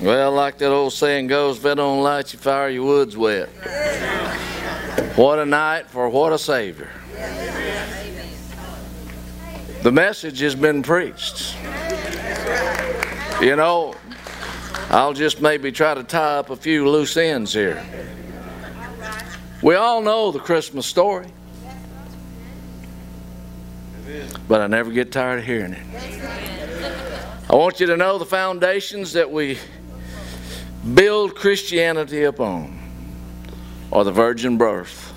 Well, 0.00 0.32
like 0.32 0.56
that 0.58 0.70
old 0.70 0.94
saying 0.94 1.26
goes, 1.26 1.58
if 1.58 1.66
it 1.66 1.74
don't 1.74 2.02
light 2.02 2.32
you 2.32 2.38
fire, 2.38 2.70
your 2.70 2.84
wood's 2.84 3.18
wet. 3.18 3.50
What 5.14 5.38
a 5.38 5.44
night 5.44 5.88
for 5.88 6.08
what 6.08 6.32
a 6.32 6.38
Savior. 6.38 6.90
The 9.82 9.92
message 9.92 10.40
has 10.40 10.54
been 10.54 10.82
preached. 10.82 11.54
You 13.42 13.56
know, 13.56 13.94
I'll 14.88 15.12
just 15.12 15.42
maybe 15.42 15.70
try 15.70 15.92
to 15.92 16.02
tie 16.02 16.38
up 16.38 16.48
a 16.48 16.56
few 16.56 16.88
loose 16.88 17.18
ends 17.18 17.52
here. 17.52 17.84
We 19.62 19.74
all 19.74 20.00
know 20.00 20.32
the 20.32 20.38
Christmas 20.38 20.86
story, 20.86 21.26
but 24.48 24.62
I 24.62 24.66
never 24.66 24.90
get 24.90 25.12
tired 25.12 25.40
of 25.40 25.44
hearing 25.44 25.74
it. 25.74 25.86
I 27.50 27.54
want 27.54 27.80
you 27.80 27.86
to 27.86 27.96
know 27.98 28.16
the 28.16 28.24
foundations 28.24 29.12
that 29.12 29.30
we 29.30 29.58
build 30.94 31.34
Christianity 31.34 32.24
upon 32.24 32.78
are 33.92 34.04
the 34.04 34.12
virgin 34.12 34.56
birth, 34.56 35.12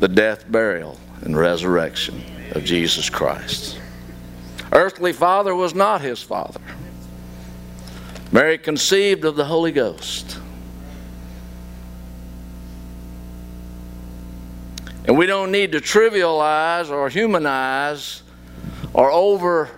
the 0.00 0.08
death, 0.08 0.50
burial, 0.50 0.98
and 1.22 1.36
resurrection 1.36 2.22
of 2.52 2.64
Jesus 2.64 3.08
Christ. 3.08 3.78
Earthly 4.72 5.12
father 5.12 5.54
was 5.54 5.74
not 5.74 6.00
his 6.00 6.22
father. 6.22 6.60
Mary 8.32 8.56
conceived 8.56 9.24
of 9.24 9.36
the 9.36 9.44
Holy 9.44 9.72
Ghost. 9.72 10.38
And 15.04 15.18
we 15.18 15.26
don't 15.26 15.50
need 15.50 15.72
to 15.72 15.80
trivialize 15.80 16.90
or 16.90 17.08
humanize 17.08 18.22
or 18.94 19.10
over 19.10 19.68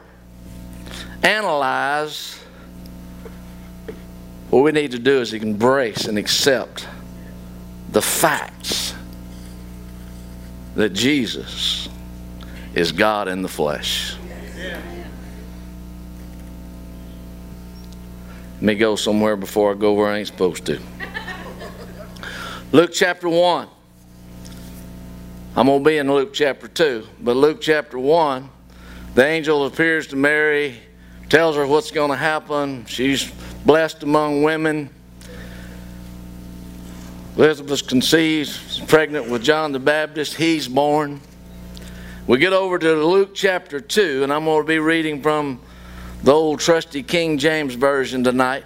analyze. 1.23 2.44
What 4.55 4.63
we 4.63 4.71
need 4.71 4.93
to 4.93 5.01
do 5.01 5.21
is 5.21 5.33
embrace 5.33 6.05
and 6.05 6.17
accept 6.17 6.87
the 7.91 8.01
facts 8.01 8.95
that 10.77 10.91
Jesus 10.91 11.89
is 12.73 12.93
God 12.93 13.27
in 13.27 13.43
the 13.43 13.49
flesh. 13.49 14.15
Let 18.55 18.63
me 18.63 18.77
go 18.77 18.95
somewhere 18.95 19.35
before 19.35 19.73
I 19.73 19.75
go 19.75 19.93
where 19.95 20.09
I 20.09 20.19
ain't 20.19 20.29
supposed 20.29 20.65
to. 20.67 20.81
Luke 22.71 22.93
chapter 22.93 23.29
1. 23.29 23.69
I'm 25.57 25.67
going 25.67 25.83
to 25.83 25.91
be 25.91 25.99
in 25.99 26.15
Luke 26.15 26.33
chapter 26.33 26.69
2, 26.69 27.09
but 27.21 27.35
Luke 27.35 27.61
chapter 27.61 27.99
1, 27.99 28.49
the 29.17 29.27
angel 29.27 29.67
appears 29.67 30.07
to 30.07 30.17
Mary, 30.17 30.79
tells 31.29 31.57
her 31.57 31.67
what's 31.67 31.91
going 31.91 32.13
to 32.13 32.17
happen. 32.17 32.87
She's 32.87 33.33
blessed 33.65 34.03
among 34.03 34.43
women. 34.43 34.91
Elizabeth 37.37 37.87
conceives, 37.87 38.81
pregnant 38.87 39.29
with 39.29 39.43
John 39.43 39.73
the 39.73 39.79
Baptist. 39.79 40.35
He's 40.35 40.69
born. 40.69 41.21
We 42.27 42.39
get 42.39 42.53
over 42.53 42.79
to 42.79 43.05
Luke 43.05 43.35
chapter 43.35 43.81
2, 43.81 44.23
and 44.23 44.33
I'm 44.33 44.45
going 44.45 44.63
to 44.63 44.67
be 44.67 44.79
reading 44.79 45.21
from 45.21 45.61
the 46.23 46.33
old 46.33 46.61
trusty 46.61 47.03
King 47.03 47.39
James 47.39 47.75
Version 47.75 48.23
tonight. 48.23 48.65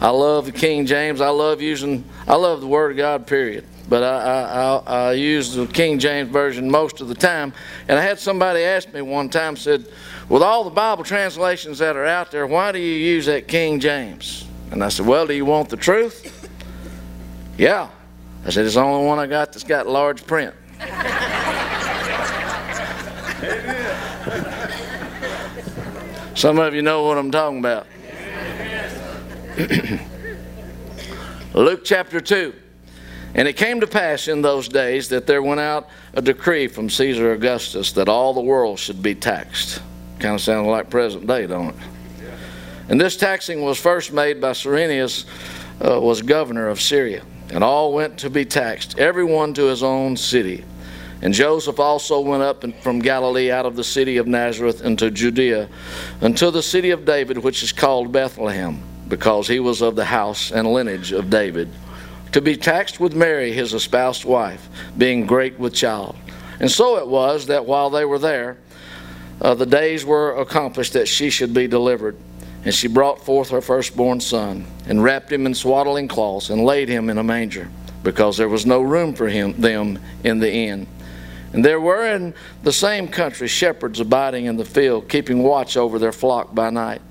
I 0.00 0.10
love 0.10 0.46
the 0.46 0.52
King 0.52 0.84
James. 0.84 1.20
I 1.20 1.28
love 1.28 1.62
using, 1.62 2.04
I 2.26 2.34
love 2.34 2.60
the 2.60 2.66
Word 2.66 2.90
of 2.90 2.96
God, 2.96 3.26
period. 3.26 3.64
But 3.88 4.02
I, 4.02 4.18
I, 4.18 4.42
I, 4.42 5.08
I 5.08 5.12
use 5.12 5.54
the 5.54 5.66
King 5.66 5.98
James 5.98 6.30
Version 6.30 6.70
most 6.70 7.00
of 7.00 7.08
the 7.08 7.14
time. 7.14 7.52
And 7.88 7.98
I 7.98 8.02
had 8.02 8.18
somebody 8.18 8.60
ask 8.62 8.92
me 8.92 9.02
one 9.02 9.28
time, 9.28 9.56
said, 9.56 9.86
with 10.28 10.42
all 10.42 10.64
the 10.64 10.70
Bible 10.70 11.04
translations 11.04 11.78
that 11.78 11.96
are 11.96 12.06
out 12.06 12.30
there, 12.30 12.46
why 12.46 12.72
do 12.72 12.78
you 12.78 12.94
use 12.94 13.26
that 13.26 13.48
King 13.48 13.80
James? 13.80 14.46
And 14.70 14.82
I 14.82 14.88
said, 14.88 15.06
well, 15.06 15.26
do 15.26 15.34
you 15.34 15.44
want 15.44 15.68
the 15.68 15.76
truth? 15.76 16.48
yeah. 17.58 17.88
I 18.46 18.50
said, 18.50 18.66
it's 18.66 18.74
the 18.74 18.80
only 18.80 19.06
one 19.06 19.18
I 19.18 19.26
got 19.26 19.52
that's 19.52 19.64
got 19.64 19.86
large 19.86 20.26
print. 20.26 20.54
Some 26.34 26.58
of 26.58 26.74
you 26.74 26.82
know 26.82 27.04
what 27.04 27.16
I'm 27.16 27.30
talking 27.30 27.60
about. 27.60 27.86
Luke 31.54 31.84
chapter 31.84 32.20
2. 32.20 32.52
And 33.34 33.48
it 33.48 33.56
came 33.56 33.80
to 33.80 33.86
pass 33.86 34.28
in 34.28 34.42
those 34.42 34.68
days 34.68 35.08
that 35.08 35.26
there 35.26 35.42
went 35.42 35.60
out 35.60 35.88
a 36.12 36.22
decree 36.22 36.68
from 36.68 36.90
Caesar 36.90 37.32
Augustus 37.32 37.92
that 37.92 38.08
all 38.08 38.34
the 38.34 38.40
world 38.40 38.78
should 38.78 39.02
be 39.02 39.14
taxed. 39.14 39.80
Kind 40.24 40.36
of 40.36 40.40
sounds 40.40 40.68
like 40.68 40.88
present 40.88 41.26
day, 41.26 41.46
don't 41.46 41.68
it? 41.68 41.74
And 42.88 42.98
this 42.98 43.14
taxing 43.14 43.60
was 43.60 43.78
first 43.78 44.10
made 44.10 44.40
by 44.40 44.52
Cyrenius, 44.52 45.26
uh, 45.84 46.00
was 46.00 46.22
governor 46.22 46.68
of 46.68 46.80
Syria. 46.80 47.22
And 47.50 47.62
all 47.62 47.92
went 47.92 48.20
to 48.20 48.30
be 48.30 48.46
taxed, 48.46 48.98
everyone 48.98 49.52
to 49.52 49.64
his 49.64 49.82
own 49.82 50.16
city. 50.16 50.64
And 51.20 51.34
Joseph 51.34 51.78
also 51.78 52.20
went 52.20 52.42
up 52.42 52.64
from 52.80 53.00
Galilee 53.00 53.50
out 53.50 53.66
of 53.66 53.76
the 53.76 53.84
city 53.84 54.16
of 54.16 54.26
Nazareth 54.26 54.80
into 54.80 55.10
Judea, 55.10 55.68
unto 56.22 56.50
the 56.50 56.62
city 56.62 56.88
of 56.88 57.04
David, 57.04 57.36
which 57.36 57.62
is 57.62 57.70
called 57.70 58.10
Bethlehem, 58.10 58.82
because 59.08 59.46
he 59.46 59.60
was 59.60 59.82
of 59.82 59.94
the 59.94 60.06
house 60.06 60.50
and 60.50 60.72
lineage 60.72 61.12
of 61.12 61.28
David, 61.28 61.68
to 62.32 62.40
be 62.40 62.56
taxed 62.56 62.98
with 62.98 63.14
Mary, 63.14 63.52
his 63.52 63.74
espoused 63.74 64.24
wife, 64.24 64.70
being 64.96 65.26
great 65.26 65.58
with 65.58 65.74
child. 65.74 66.16
And 66.60 66.70
so 66.70 66.96
it 66.96 67.06
was 67.06 67.44
that 67.48 67.66
while 67.66 67.90
they 67.90 68.06
were 68.06 68.18
there, 68.18 68.56
uh, 69.40 69.54
the 69.54 69.66
days 69.66 70.04
were 70.04 70.36
accomplished 70.36 70.92
that 70.92 71.08
she 71.08 71.30
should 71.30 71.52
be 71.52 71.66
delivered. 71.66 72.16
And 72.64 72.74
she 72.74 72.88
brought 72.88 73.20
forth 73.20 73.50
her 73.50 73.60
firstborn 73.60 74.20
son, 74.20 74.64
and 74.86 75.02
wrapped 75.02 75.30
him 75.30 75.44
in 75.44 75.54
swaddling 75.54 76.08
cloths, 76.08 76.48
and 76.48 76.64
laid 76.64 76.88
him 76.88 77.10
in 77.10 77.18
a 77.18 77.22
manger, 77.22 77.68
because 78.02 78.38
there 78.38 78.48
was 78.48 78.64
no 78.64 78.80
room 78.80 79.14
for 79.14 79.28
him 79.28 79.60
them 79.60 79.98
in 80.22 80.38
the 80.38 80.50
inn. 80.50 80.86
And 81.52 81.64
there 81.64 81.80
were 81.80 82.06
in 82.06 82.34
the 82.62 82.72
same 82.72 83.06
country 83.06 83.48
shepherds 83.48 84.00
abiding 84.00 84.46
in 84.46 84.56
the 84.56 84.64
field, 84.64 85.08
keeping 85.08 85.42
watch 85.42 85.76
over 85.76 85.98
their 85.98 86.10
flock 86.10 86.54
by 86.54 86.70
night. 86.70 87.02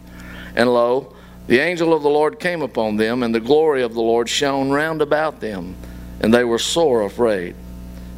And 0.55 0.73
lo, 0.73 1.16
the 1.47 1.59
angel 1.59 1.94
of 1.94 2.03
the 2.03 2.09
Lord 2.09 2.40
came 2.40 2.61
upon 2.61 2.97
them, 2.97 3.22
and 3.22 3.34
the 3.34 3.40
glory 3.40 3.84
of 3.84 3.94
the 3.94 4.01
Lord 4.01 4.28
shone 4.28 4.72
round 4.72 5.01
about 5.01 5.40
them, 5.40 5.75
and 6.19 6.34
they 6.34 6.44
were 6.44 6.59
sore 6.59 7.03
afraid. 7.03 7.55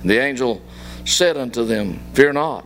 And 0.01 0.09
the 0.09 0.19
angel 0.19 0.61
said 1.05 1.35
unto 1.35 1.65
them, 1.65 1.99
Fear 2.13 2.33
not, 2.33 2.65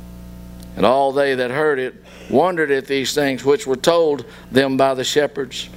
And 0.75 0.85
all 0.85 1.11
they 1.11 1.35
that 1.35 1.51
heard 1.51 1.79
it 1.79 1.95
wondered 2.29 2.71
at 2.71 2.87
these 2.87 3.13
things 3.13 3.43
which 3.43 3.67
were 3.67 3.75
told 3.75 4.25
them 4.51 4.77
by 4.77 4.93
the 4.93 5.03
shepherds. 5.03 5.69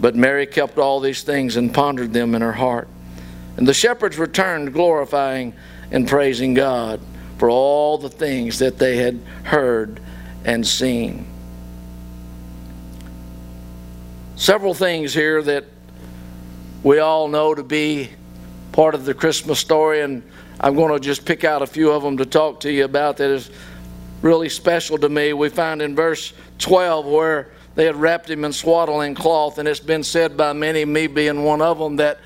But 0.00 0.14
Mary 0.14 0.46
kept 0.46 0.78
all 0.78 1.00
these 1.00 1.22
things 1.22 1.56
and 1.56 1.72
pondered 1.72 2.12
them 2.12 2.34
in 2.34 2.42
her 2.42 2.52
heart. 2.52 2.88
And 3.56 3.66
the 3.66 3.74
shepherds 3.74 4.18
returned, 4.18 4.72
glorifying 4.72 5.54
and 5.90 6.06
praising 6.06 6.54
God 6.54 7.00
for 7.38 7.48
all 7.48 7.98
the 7.98 8.08
things 8.08 8.58
that 8.58 8.78
they 8.78 8.96
had 8.96 9.20
heard 9.44 10.00
and 10.44 10.66
seen. 10.66 11.26
Several 14.36 14.74
things 14.74 15.14
here 15.14 15.42
that 15.42 15.64
we 16.82 16.98
all 16.98 17.28
know 17.28 17.54
to 17.54 17.62
be 17.62 18.10
part 18.72 18.94
of 18.94 19.04
the 19.04 19.14
Christmas 19.14 19.58
story, 19.58 20.02
and 20.02 20.22
I'm 20.60 20.74
going 20.74 20.92
to 20.92 21.00
just 21.00 21.24
pick 21.24 21.44
out 21.44 21.62
a 21.62 21.66
few 21.66 21.92
of 21.92 22.02
them 22.02 22.16
to 22.18 22.26
talk 22.26 22.60
to 22.60 22.72
you 22.72 22.84
about 22.84 23.16
that 23.18 23.30
is 23.30 23.50
really 24.24 24.48
special 24.48 24.96
to 24.96 25.08
me. 25.08 25.34
We 25.34 25.50
find 25.50 25.82
in 25.82 25.94
verse 25.94 26.32
12 26.58 27.04
where 27.04 27.50
they 27.74 27.84
had 27.84 27.94
wrapped 27.94 28.30
him 28.30 28.44
in 28.44 28.54
swaddling 28.54 29.14
cloth, 29.14 29.58
and 29.58 29.68
it's 29.68 29.80
been 29.80 30.02
said 30.02 30.34
by 30.34 30.54
many, 30.54 30.86
me 30.86 31.06
being 31.06 31.44
one 31.44 31.60
of 31.60 31.78
them, 31.78 31.96
that 31.96 32.20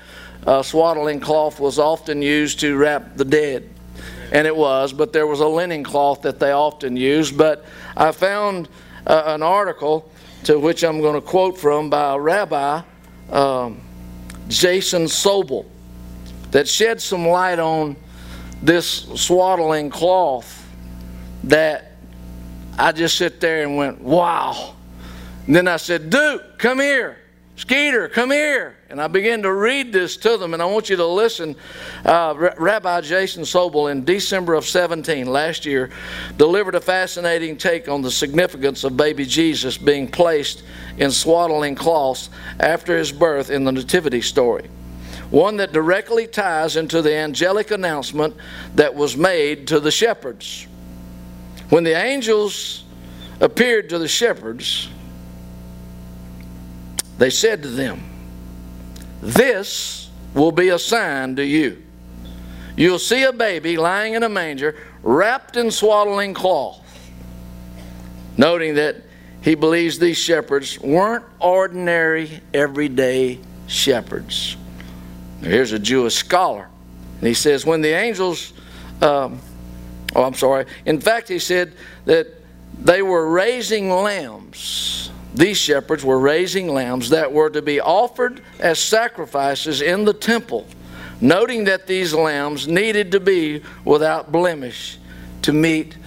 uh, 0.47 0.63
swaddling 0.63 1.19
cloth 1.19 1.59
was 1.59 1.77
often 1.77 2.21
used 2.21 2.61
to 2.61 2.77
wrap 2.77 3.17
the 3.17 3.25
dead. 3.25 3.69
And 4.31 4.47
it 4.47 4.55
was, 4.55 4.93
but 4.93 5.11
there 5.11 5.27
was 5.27 5.41
a 5.41 5.47
linen 5.47 5.83
cloth 5.83 6.21
that 6.21 6.39
they 6.39 6.51
often 6.51 6.95
used. 6.95 7.37
But 7.37 7.65
I 7.97 8.13
found 8.13 8.69
uh, 9.05 9.23
an 9.25 9.43
article 9.43 10.09
to 10.45 10.57
which 10.57 10.85
I'm 10.85 11.01
going 11.01 11.15
to 11.15 11.21
quote 11.21 11.57
from 11.57 11.89
by 11.89 12.15
rabbi, 12.15 12.81
um, 13.29 13.81
Jason 14.47 15.03
Sobel, 15.03 15.65
that 16.51 16.65
shed 16.65 17.01
some 17.01 17.27
light 17.27 17.59
on 17.59 17.97
this 18.61 18.87
swaddling 19.15 19.89
cloth 19.89 20.55
that 21.43 21.88
I 22.79 22.93
just 22.93 23.17
sit 23.17 23.41
there 23.41 23.63
and 23.63 23.75
went, 23.75 23.99
wow. 23.99 24.73
And 25.45 25.53
then 25.53 25.67
I 25.67 25.75
said, 25.75 26.09
Duke, 26.09 26.57
come 26.57 26.79
here. 26.79 27.17
Skeeter, 27.57 28.07
come 28.07 28.31
here. 28.31 28.77
And 28.89 29.01
I 29.01 29.07
began 29.07 29.41
to 29.41 29.51
read 29.51 29.91
this 29.91 30.15
to 30.17 30.37
them, 30.37 30.53
and 30.53 30.63
I 30.63 30.65
want 30.65 30.89
you 30.89 30.95
to 30.95 31.05
listen. 31.05 31.57
Uh, 32.05 32.53
Rabbi 32.57 33.01
Jason 33.01 33.43
Sobel, 33.43 33.91
in 33.91 34.05
December 34.05 34.53
of 34.53 34.65
17, 34.65 35.27
last 35.27 35.65
year, 35.65 35.89
delivered 36.37 36.75
a 36.75 36.79
fascinating 36.79 37.57
take 37.57 37.89
on 37.89 38.01
the 38.01 38.09
significance 38.09 38.85
of 38.85 38.95
baby 38.95 39.25
Jesus 39.25 39.77
being 39.77 40.07
placed 40.07 40.63
in 40.97 41.11
swaddling 41.11 41.75
cloths 41.75 42.29
after 42.61 42.97
his 42.97 43.11
birth 43.11 43.49
in 43.49 43.65
the 43.65 43.73
Nativity 43.73 44.21
story. 44.21 44.69
One 45.29 45.57
that 45.57 45.73
directly 45.73 46.27
ties 46.27 46.77
into 46.77 47.01
the 47.01 47.13
angelic 47.13 47.71
announcement 47.71 48.37
that 48.75 48.95
was 48.95 49.17
made 49.17 49.67
to 49.67 49.81
the 49.81 49.91
shepherds. 49.91 50.65
When 51.69 51.83
the 51.83 51.95
angels 51.95 52.83
appeared 53.39 53.89
to 53.89 53.99
the 53.99 54.07
shepherds, 54.07 54.89
they 57.17 57.29
said 57.29 57.63
to 57.63 57.69
them, 57.69 58.01
This 59.21 60.09
will 60.33 60.51
be 60.51 60.69
a 60.69 60.79
sign 60.79 61.35
to 61.35 61.45
you. 61.45 61.83
You'll 62.75 62.99
see 62.99 63.23
a 63.23 63.33
baby 63.33 63.77
lying 63.77 64.13
in 64.13 64.23
a 64.23 64.29
manger, 64.29 64.75
wrapped 65.03 65.57
in 65.57 65.69
swaddling 65.69 66.33
cloth. 66.33 66.85
Noting 68.37 68.75
that 68.75 68.95
he 69.41 69.55
believes 69.55 69.99
these 69.99 70.17
shepherds 70.17 70.79
weren't 70.79 71.25
ordinary, 71.39 72.41
everyday 72.53 73.39
shepherds. 73.67 74.55
Here's 75.41 75.71
a 75.71 75.79
Jewish 75.79 76.15
scholar. 76.15 76.69
And 77.19 77.27
he 77.27 77.33
says, 77.33 77.65
when 77.65 77.81
the 77.81 77.89
angels, 77.89 78.53
um, 79.01 79.41
oh, 80.19 80.23
I'm 80.23 80.33
sorry. 80.33 80.65
In 80.85 80.99
fact, 80.99 81.29
he 81.29 81.39
said 81.39 81.73
that 82.05 82.27
they 82.77 83.01
were 83.01 83.29
raising 83.29 83.89
lambs 83.89 84.99
these 85.33 85.57
shepherds 85.57 86.03
were 86.03 86.19
raising 86.19 86.67
lambs 86.67 87.09
that 87.09 87.31
were 87.31 87.49
to 87.49 87.61
be 87.61 87.79
offered 87.79 88.41
as 88.59 88.79
sacrifices 88.79 89.81
in 89.81 90.05
the 90.05 90.13
temple, 90.13 90.65
noting 91.21 91.65
that 91.65 91.87
these 91.87 92.13
lambs 92.13 92.67
needed 92.67 93.11
to 93.11 93.19
be 93.19 93.61
without 93.85 94.31
blemish 94.31 94.97
to 95.43 95.53
meet 95.53 95.97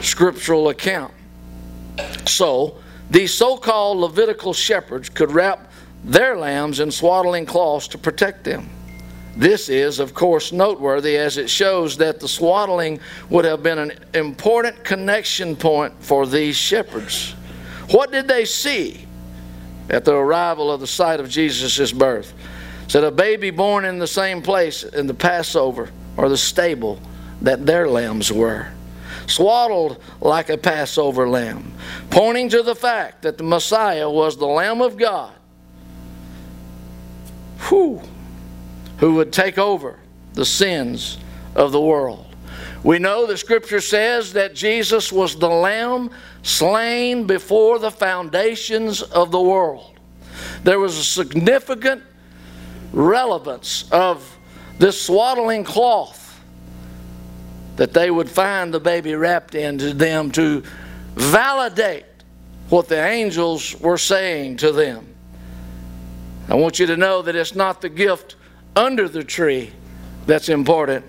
scriptural 0.00 0.68
account. 0.68 1.12
So, 2.26 2.78
these 3.10 3.34
so 3.34 3.56
called 3.56 3.98
Levitical 3.98 4.52
shepherds 4.52 5.08
could 5.08 5.30
wrap 5.30 5.70
their 6.04 6.36
lambs 6.36 6.80
in 6.80 6.90
swaddling 6.90 7.46
cloths 7.46 7.88
to 7.88 7.98
protect 7.98 8.44
them. 8.44 8.68
This 9.36 9.68
is, 9.68 9.98
of 9.98 10.14
course, 10.14 10.52
noteworthy 10.52 11.16
as 11.16 11.38
it 11.38 11.50
shows 11.50 11.96
that 11.96 12.20
the 12.20 12.28
swaddling 12.28 13.00
would 13.30 13.44
have 13.44 13.62
been 13.62 13.78
an 13.78 13.92
important 14.14 14.84
connection 14.84 15.56
point 15.56 15.92
for 15.98 16.26
these 16.26 16.56
shepherds. 16.56 17.32
What 17.90 18.12
did 18.12 18.28
they 18.28 18.44
see 18.44 19.06
at 19.90 20.04
the 20.04 20.14
arrival 20.14 20.70
of 20.70 20.80
the 20.80 20.86
site 20.86 21.20
of 21.20 21.28
Jesus' 21.28 21.90
birth? 21.92 22.32
Said 22.86 23.02
a 23.02 23.10
baby 23.10 23.50
born 23.50 23.84
in 23.84 23.98
the 23.98 24.06
same 24.06 24.40
place 24.40 24.84
in 24.84 25.06
the 25.06 25.14
Passover 25.14 25.90
or 26.16 26.28
the 26.28 26.36
stable 26.36 27.00
that 27.40 27.66
their 27.66 27.88
lambs 27.88 28.30
were, 28.30 28.68
swaddled 29.26 30.00
like 30.20 30.48
a 30.48 30.56
Passover 30.56 31.28
lamb, 31.28 31.72
pointing 32.10 32.48
to 32.50 32.62
the 32.62 32.74
fact 32.74 33.22
that 33.22 33.36
the 33.36 33.44
Messiah 33.44 34.08
was 34.08 34.36
the 34.36 34.46
Lamb 34.46 34.80
of 34.80 34.96
God 34.96 35.32
whew, 37.68 38.00
who 38.98 39.14
would 39.14 39.32
take 39.32 39.58
over 39.58 39.98
the 40.34 40.44
sins 40.44 41.18
of 41.54 41.72
the 41.72 41.80
world. 41.80 42.26
We 42.82 42.98
know 42.98 43.26
the 43.26 43.36
scripture 43.36 43.80
says 43.80 44.34
that 44.34 44.54
Jesus 44.54 45.10
was 45.10 45.36
the 45.36 45.48
Lamb 45.48 46.10
slain 46.42 47.26
before 47.26 47.78
the 47.78 47.90
foundations 47.90 49.00
of 49.00 49.30
the 49.30 49.40
world. 49.40 49.98
There 50.64 50.78
was 50.78 50.98
a 50.98 51.04
significant 51.04 52.02
relevance 52.92 53.90
of 53.90 54.38
this 54.78 55.00
swaddling 55.00 55.64
cloth 55.64 56.20
that 57.76 57.92
they 57.92 58.10
would 58.10 58.30
find 58.30 58.72
the 58.72 58.80
baby 58.80 59.14
wrapped 59.14 59.54
in 59.54 59.78
to 59.78 59.94
them 59.94 60.30
to 60.32 60.62
validate 61.14 62.04
what 62.68 62.88
the 62.88 63.02
angels 63.02 63.78
were 63.80 63.98
saying 63.98 64.58
to 64.58 64.72
them. 64.72 65.06
I 66.48 66.54
want 66.54 66.78
you 66.78 66.86
to 66.86 66.96
know 66.96 67.22
that 67.22 67.34
it's 67.34 67.54
not 67.54 67.80
the 67.80 67.88
gift 67.88 68.36
under 68.76 69.08
the 69.08 69.24
tree 69.24 69.72
that's 70.26 70.48
important, 70.48 71.04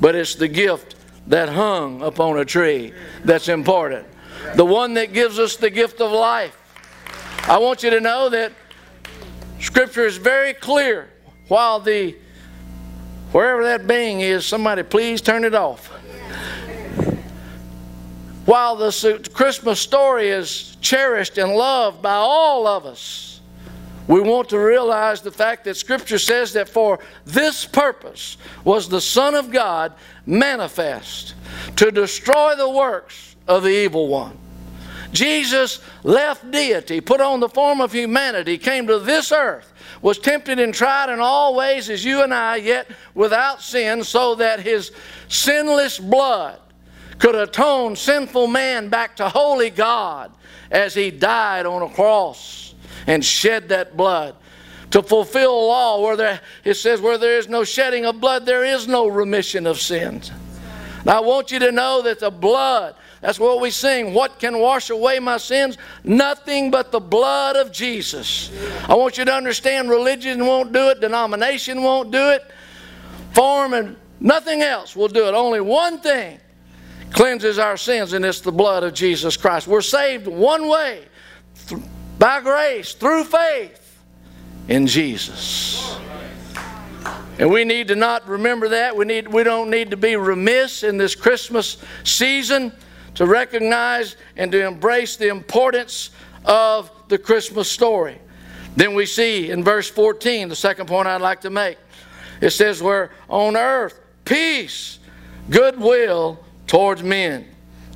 but 0.00 0.14
it's 0.14 0.34
the 0.34 0.48
gift 0.48 0.94
that 1.26 1.48
hung 1.48 2.02
upon 2.02 2.38
a 2.38 2.44
tree 2.44 2.92
that's 3.24 3.48
important 3.48 4.06
the 4.54 4.64
one 4.64 4.94
that 4.94 5.12
gives 5.12 5.38
us 5.38 5.56
the 5.56 5.70
gift 5.70 6.00
of 6.00 6.10
life. 6.12 6.56
I 7.48 7.58
want 7.58 7.82
you 7.82 7.90
to 7.90 8.00
know 8.00 8.28
that 8.30 8.52
Scripture 9.60 10.06
is 10.06 10.16
very 10.16 10.54
clear. 10.54 11.08
While 11.48 11.80
the, 11.80 12.16
wherever 13.32 13.64
that 13.64 13.86
being 13.86 14.20
is, 14.20 14.44
somebody 14.44 14.82
please 14.82 15.20
turn 15.20 15.44
it 15.44 15.54
off. 15.54 15.86
While 18.46 18.76
the 18.76 19.30
Christmas 19.32 19.80
story 19.80 20.28
is 20.28 20.76
cherished 20.80 21.38
and 21.38 21.52
loved 21.52 22.02
by 22.02 22.14
all 22.14 22.66
of 22.66 22.86
us, 22.86 23.35
we 24.08 24.20
want 24.20 24.48
to 24.50 24.58
realize 24.58 25.20
the 25.20 25.30
fact 25.30 25.64
that 25.64 25.76
Scripture 25.76 26.18
says 26.18 26.52
that 26.52 26.68
for 26.68 27.00
this 27.24 27.64
purpose 27.64 28.36
was 28.64 28.88
the 28.88 29.00
Son 29.00 29.34
of 29.34 29.50
God 29.50 29.92
manifest 30.26 31.34
to 31.76 31.90
destroy 31.90 32.54
the 32.54 32.70
works 32.70 33.36
of 33.48 33.62
the 33.62 33.70
evil 33.70 34.08
one. 34.08 34.38
Jesus 35.12 35.80
left 36.02 36.50
deity, 36.50 37.00
put 37.00 37.20
on 37.20 37.40
the 37.40 37.48
form 37.48 37.80
of 37.80 37.92
humanity, 37.92 38.58
came 38.58 38.86
to 38.86 38.98
this 38.98 39.32
earth, 39.32 39.72
was 40.02 40.18
tempted 40.18 40.58
and 40.58 40.74
tried 40.74 41.12
in 41.12 41.20
all 41.20 41.54
ways 41.54 41.88
as 41.90 42.04
you 42.04 42.22
and 42.22 42.34
I, 42.34 42.56
yet 42.56 42.88
without 43.14 43.62
sin, 43.62 44.04
so 44.04 44.34
that 44.36 44.60
his 44.60 44.92
sinless 45.28 45.98
blood 45.98 46.60
could 47.18 47.34
atone 47.34 47.96
sinful 47.96 48.46
man 48.46 48.88
back 48.88 49.16
to 49.16 49.28
holy 49.28 49.70
God 49.70 50.32
as 50.70 50.94
he 50.94 51.10
died 51.10 51.64
on 51.64 51.82
a 51.82 51.88
cross 51.88 52.74
and 53.06 53.24
shed 53.24 53.68
that 53.68 53.96
blood 53.96 54.34
to 54.90 55.02
fulfill 55.02 55.66
law 55.66 56.00
where 56.00 56.16
there, 56.16 56.40
it 56.64 56.74
says 56.74 57.00
where 57.00 57.18
there 57.18 57.38
is 57.38 57.48
no 57.48 57.64
shedding 57.64 58.04
of 58.04 58.20
blood 58.20 58.46
there 58.46 58.64
is 58.64 58.86
no 58.86 59.06
remission 59.06 59.66
of 59.66 59.80
sins 59.80 60.30
now, 61.06 61.18
I 61.18 61.20
want 61.20 61.52
you 61.52 61.60
to 61.60 61.70
know 61.70 62.02
that 62.02 62.18
the 62.18 62.32
blood, 62.32 62.96
that's 63.20 63.38
what 63.38 63.60
we 63.60 63.70
sing. 63.70 64.12
What 64.12 64.40
can 64.40 64.58
wash 64.58 64.90
away 64.90 65.20
my 65.20 65.36
sins? 65.36 65.78
Nothing 66.02 66.68
but 66.68 66.90
the 66.90 66.98
blood 66.98 67.54
of 67.54 67.70
Jesus. 67.70 68.50
I 68.88 68.94
want 68.96 69.16
you 69.16 69.24
to 69.24 69.32
understand 69.32 69.88
religion 69.88 70.44
won't 70.44 70.72
do 70.72 70.88
it, 70.88 71.00
denomination 71.00 71.84
won't 71.84 72.10
do 72.10 72.30
it, 72.30 72.50
form 73.34 73.74
and 73.74 73.96
nothing 74.18 74.62
else 74.62 74.96
will 74.96 75.06
do 75.06 75.28
it. 75.28 75.32
Only 75.32 75.60
one 75.60 76.00
thing 76.00 76.40
cleanses 77.12 77.60
our 77.60 77.76
sins, 77.76 78.12
and 78.12 78.24
it's 78.24 78.40
the 78.40 78.50
blood 78.50 78.82
of 78.82 78.92
Jesus 78.92 79.36
Christ. 79.36 79.68
We're 79.68 79.82
saved 79.82 80.26
one 80.26 80.66
way 80.66 81.04
by 82.18 82.40
grace 82.40 82.94
through 82.94 83.24
faith 83.24 84.02
in 84.68 84.86
Jesus. 84.86 85.98
And 87.38 87.50
we 87.50 87.64
need 87.64 87.88
to 87.88 87.94
not 87.94 88.26
remember 88.26 88.70
that. 88.70 88.96
We, 88.96 89.04
need, 89.04 89.28
we 89.28 89.44
don't 89.44 89.70
need 89.70 89.90
to 89.90 89.96
be 89.96 90.16
remiss 90.16 90.82
in 90.82 90.96
this 90.96 91.14
Christmas 91.14 91.76
season 92.02 92.72
to 93.14 93.26
recognize 93.26 94.16
and 94.36 94.50
to 94.52 94.66
embrace 94.66 95.16
the 95.16 95.28
importance 95.28 96.10
of 96.44 96.90
the 97.08 97.18
Christmas 97.18 97.70
story. 97.70 98.18
Then 98.76 98.94
we 98.94 99.06
see 99.06 99.50
in 99.50 99.64
verse 99.64 99.88
14, 99.88 100.48
the 100.48 100.56
second 100.56 100.86
point 100.86 101.08
I'd 101.08 101.20
like 101.20 101.42
to 101.42 101.50
make. 101.50 101.78
It 102.40 102.50
says, 102.50 102.82
Where 102.82 103.10
on 103.28 103.56
earth 103.56 103.98
peace, 104.24 104.98
goodwill 105.50 106.44
towards 106.66 107.02
men. 107.02 107.46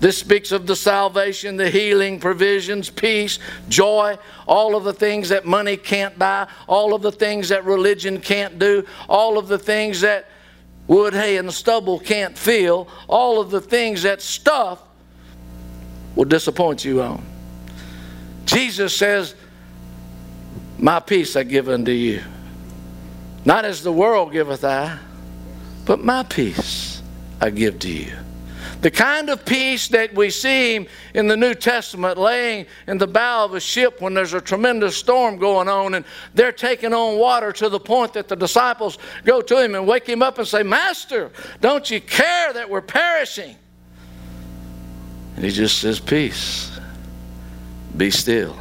This 0.01 0.17
speaks 0.17 0.51
of 0.51 0.67
the 0.67 0.75
salvation, 0.75 1.59
the 1.59 1.69
healing, 1.69 2.19
provisions, 2.19 2.89
peace, 2.89 3.39
joy, 3.69 4.19
all 4.49 4.75
of 4.75 4.85
the 4.85 4.95
things 4.95 5.29
that 5.29 5.45
money 5.45 5.77
can't 5.77 6.19
buy, 6.19 6.49
all 6.67 6.95
of 6.95 7.03
the 7.03 7.13
things 7.13 7.51
that 7.51 7.67
religion 7.67 8.19
can't 8.19 8.59
do, 8.59 8.87
all 9.11 9.37
of 9.37 9.47
the 9.47 9.59
things 9.59 10.01
that 10.01 10.27
wood, 10.87 11.13
hay, 11.13 11.37
and 11.37 11.53
stubble 11.53 12.01
can't 12.01 12.37
fill, 12.37 12.89
all 13.09 13.41
of 13.41 13.51
the 13.51 13.61
things 13.61 14.03
that 14.03 14.23
stuff 14.23 14.83
will 16.17 16.25
disappoint 16.25 16.83
you 16.83 17.03
on. 17.03 17.23
Jesus 18.47 18.97
says, 18.97 19.35
My 20.79 20.99
peace 20.99 21.37
I 21.37 21.43
give 21.43 21.69
unto 21.69 21.93
you. 21.93 22.23
Not 23.45 23.67
as 23.67 23.83
the 23.83 23.93
world 23.93 24.33
giveth 24.33 24.65
I, 24.65 24.99
but 25.85 26.03
my 26.03 26.23
peace 26.23 27.03
I 27.41 27.51
give 27.51 27.79
to 27.81 27.89
you. 27.89 28.13
The 28.81 28.91
kind 28.91 29.29
of 29.29 29.45
peace 29.45 29.89
that 29.89 30.15
we 30.15 30.31
see 30.31 30.89
in 31.15 31.27
the 31.27 31.37
New 31.37 31.55
Testament 31.55 32.17
laying 32.17 32.67
in 32.87 32.97
the 32.97 33.07
bow 33.07 33.45
of 33.45 33.55
a 33.55 33.61
ship 33.61 34.01
when 34.01 34.15
there's 34.15 34.33
a 34.33 34.41
tremendous 34.41 34.97
storm 34.97 35.37
going 35.37 35.69
on 35.69 35.95
and 35.95 36.05
they're 36.35 36.53
taking 36.53 36.95
on 36.95 37.19
water 37.19 37.53
to 37.53 37.69
the 37.69 37.81
point 37.81 38.15
that 38.15 38.29
the 38.29 38.37
disciples 38.37 38.97
go 39.25 39.43
to 39.43 39.63
him 39.63 39.75
and 39.75 39.87
wake 39.87 40.07
him 40.07 40.23
up 40.23 40.39
and 40.39 40.49
say, 40.49 40.63
Master, 40.63 41.31
don't 41.61 41.91
you 41.91 42.01
care 42.01 42.55
that 42.55 42.71
we're 42.71 42.81
perishing? 42.81 43.55
And 45.37 45.45
he 45.45 45.51
just 45.51 45.79
says, 45.79 46.01
Peace, 46.01 46.71
be 47.97 48.11
still. 48.11 48.57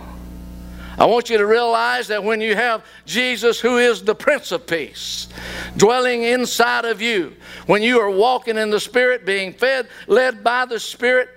I 0.99 1.05
want 1.05 1.29
you 1.29 1.37
to 1.37 1.45
realize 1.45 2.09
that 2.09 2.21
when 2.21 2.41
you 2.41 2.55
have 2.55 2.85
Jesus, 3.05 3.57
who 3.57 3.77
is 3.77 4.03
the 4.03 4.13
Prince 4.13 4.51
of 4.51 4.67
Peace, 4.67 5.29
dwelling 5.77 6.23
inside 6.23 6.83
of 6.83 7.01
you, 7.01 7.37
when 7.67 7.81
you 7.81 8.01
are 8.01 8.09
walking 8.09 8.57
in 8.57 8.69
the 8.69 8.81
Spirit, 8.81 9.25
being 9.25 9.53
fed, 9.53 9.87
led 10.07 10.43
by 10.43 10.65
the 10.65 10.77
Spirit, 10.77 11.29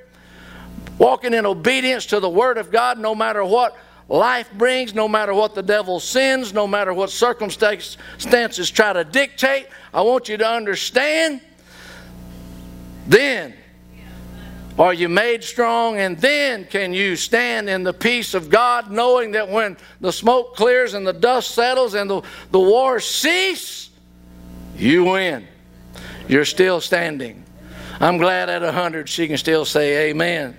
walking 0.99 1.33
in 1.33 1.47
obedience 1.47 2.07
to 2.07 2.19
the 2.19 2.28
Word 2.28 2.59
of 2.59 2.73
God, 2.73 2.99
no 2.99 3.14
matter 3.14 3.45
what 3.45 3.76
life 4.09 4.50
brings, 4.54 4.95
no 4.95 5.07
matter 5.07 5.33
what 5.33 5.54
the 5.54 5.62
devil 5.62 6.00
sends, 6.00 6.52
no 6.52 6.66
matter 6.66 6.92
what 6.92 7.11
circumstances 7.11 8.71
try 8.71 8.92
to 8.92 9.04
dictate, 9.04 9.69
I 9.95 10.02
want 10.02 10.28
you 10.28 10.37
to 10.38 10.47
understand 10.47 11.40
then 13.07 13.54
are 14.79 14.95
you 14.95 15.09
made 15.09 15.45
strong? 15.45 15.99
And 15.99 16.19
then 16.19 16.64
can 16.64 16.95
you 16.95 17.17
stand 17.17 17.69
in 17.69 17.83
the 17.83 17.93
peace 17.93 18.35
of 18.35 18.49
God, 18.49 18.91
knowing 18.91 19.33
that 19.33 19.49
when 19.49 19.76
the 20.00 20.12
smoke 20.12 20.57
clears 20.57 20.95
and 20.95 21.07
the 21.07 21.12
dust 21.12 21.50
settles 21.50 21.95
and 21.95 22.09
the, 22.09 22.23
the 22.50 22.61
war 22.61 22.99
cease, 22.99 23.91
you 24.76 25.05
win. 25.05 25.47
You're 26.26 26.47
still 26.47 26.81
standing. 26.81 27.45
I'm 28.00 28.17
glad 28.17 28.49
at 28.49 28.62
100 28.62 29.09
she 29.09 29.29
can 29.29 29.37
still 29.37 29.64
say 29.64 30.11
amen. 30.11 30.57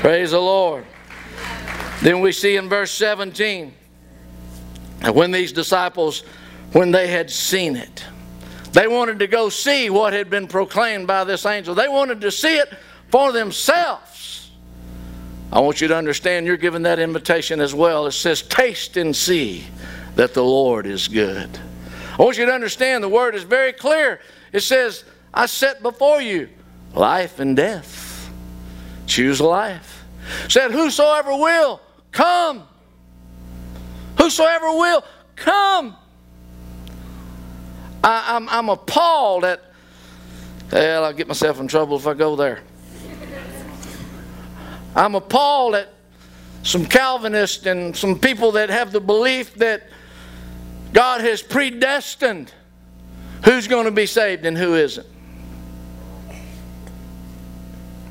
Praise 0.00 0.32
the 0.32 0.40
Lord. 0.40 0.84
Then 2.02 2.20
we 2.20 2.32
see 2.32 2.56
in 2.56 2.68
verse 2.68 2.90
17, 2.90 3.72
when 5.12 5.30
these 5.30 5.52
disciples, 5.52 6.20
when 6.72 6.90
they 6.90 7.06
had 7.06 7.30
seen 7.30 7.76
it, 7.76 8.04
they 8.72 8.88
wanted 8.88 9.20
to 9.20 9.26
go 9.28 9.48
see 9.48 9.90
what 9.90 10.12
had 10.12 10.28
been 10.28 10.48
proclaimed 10.48 11.06
by 11.06 11.22
this 11.24 11.46
angel. 11.46 11.74
They 11.74 11.88
wanted 11.88 12.20
to 12.22 12.32
see 12.32 12.56
it 12.56 12.72
for 13.12 13.30
themselves. 13.30 14.50
I 15.52 15.60
want 15.60 15.82
you 15.82 15.88
to 15.88 15.96
understand 15.96 16.46
you're 16.46 16.56
given 16.56 16.82
that 16.84 16.98
invitation 16.98 17.60
as 17.60 17.74
well. 17.74 18.06
It 18.06 18.12
says, 18.12 18.40
Taste 18.40 18.96
and 18.96 19.14
see 19.14 19.66
that 20.16 20.32
the 20.32 20.42
Lord 20.42 20.86
is 20.86 21.08
good. 21.08 21.50
I 22.18 22.22
want 22.22 22.38
you 22.38 22.46
to 22.46 22.52
understand 22.52 23.04
the 23.04 23.10
word 23.10 23.34
is 23.34 23.42
very 23.42 23.74
clear. 23.74 24.18
It 24.50 24.60
says, 24.60 25.04
I 25.32 25.44
set 25.44 25.82
before 25.82 26.22
you 26.22 26.48
life 26.94 27.38
and 27.38 27.54
death. 27.54 28.30
Choose 29.06 29.42
life. 29.42 30.04
It 30.46 30.52
said, 30.52 30.70
Whosoever 30.70 31.32
will, 31.32 31.82
come. 32.12 32.66
Whosoever 34.16 34.68
will, 34.68 35.04
come. 35.36 35.96
I, 38.02 38.36
am 38.36 38.48
I'm, 38.48 38.58
I'm 38.58 38.68
appalled 38.70 39.44
at, 39.44 39.62
well, 40.72 41.04
I'll 41.04 41.12
get 41.12 41.28
myself 41.28 41.60
in 41.60 41.68
trouble 41.68 41.98
if 41.98 42.06
I 42.06 42.14
go 42.14 42.36
there. 42.36 42.62
I'm 44.94 45.14
appalled 45.14 45.74
at 45.74 45.88
some 46.62 46.84
Calvinists 46.84 47.66
and 47.66 47.96
some 47.96 48.18
people 48.18 48.52
that 48.52 48.70
have 48.70 48.92
the 48.92 49.00
belief 49.00 49.54
that 49.54 49.84
God 50.92 51.22
has 51.22 51.42
predestined 51.42 52.52
who's 53.44 53.66
going 53.66 53.86
to 53.86 53.90
be 53.90 54.06
saved 54.06 54.44
and 54.44 54.56
who 54.56 54.74
isn't. 54.74 55.06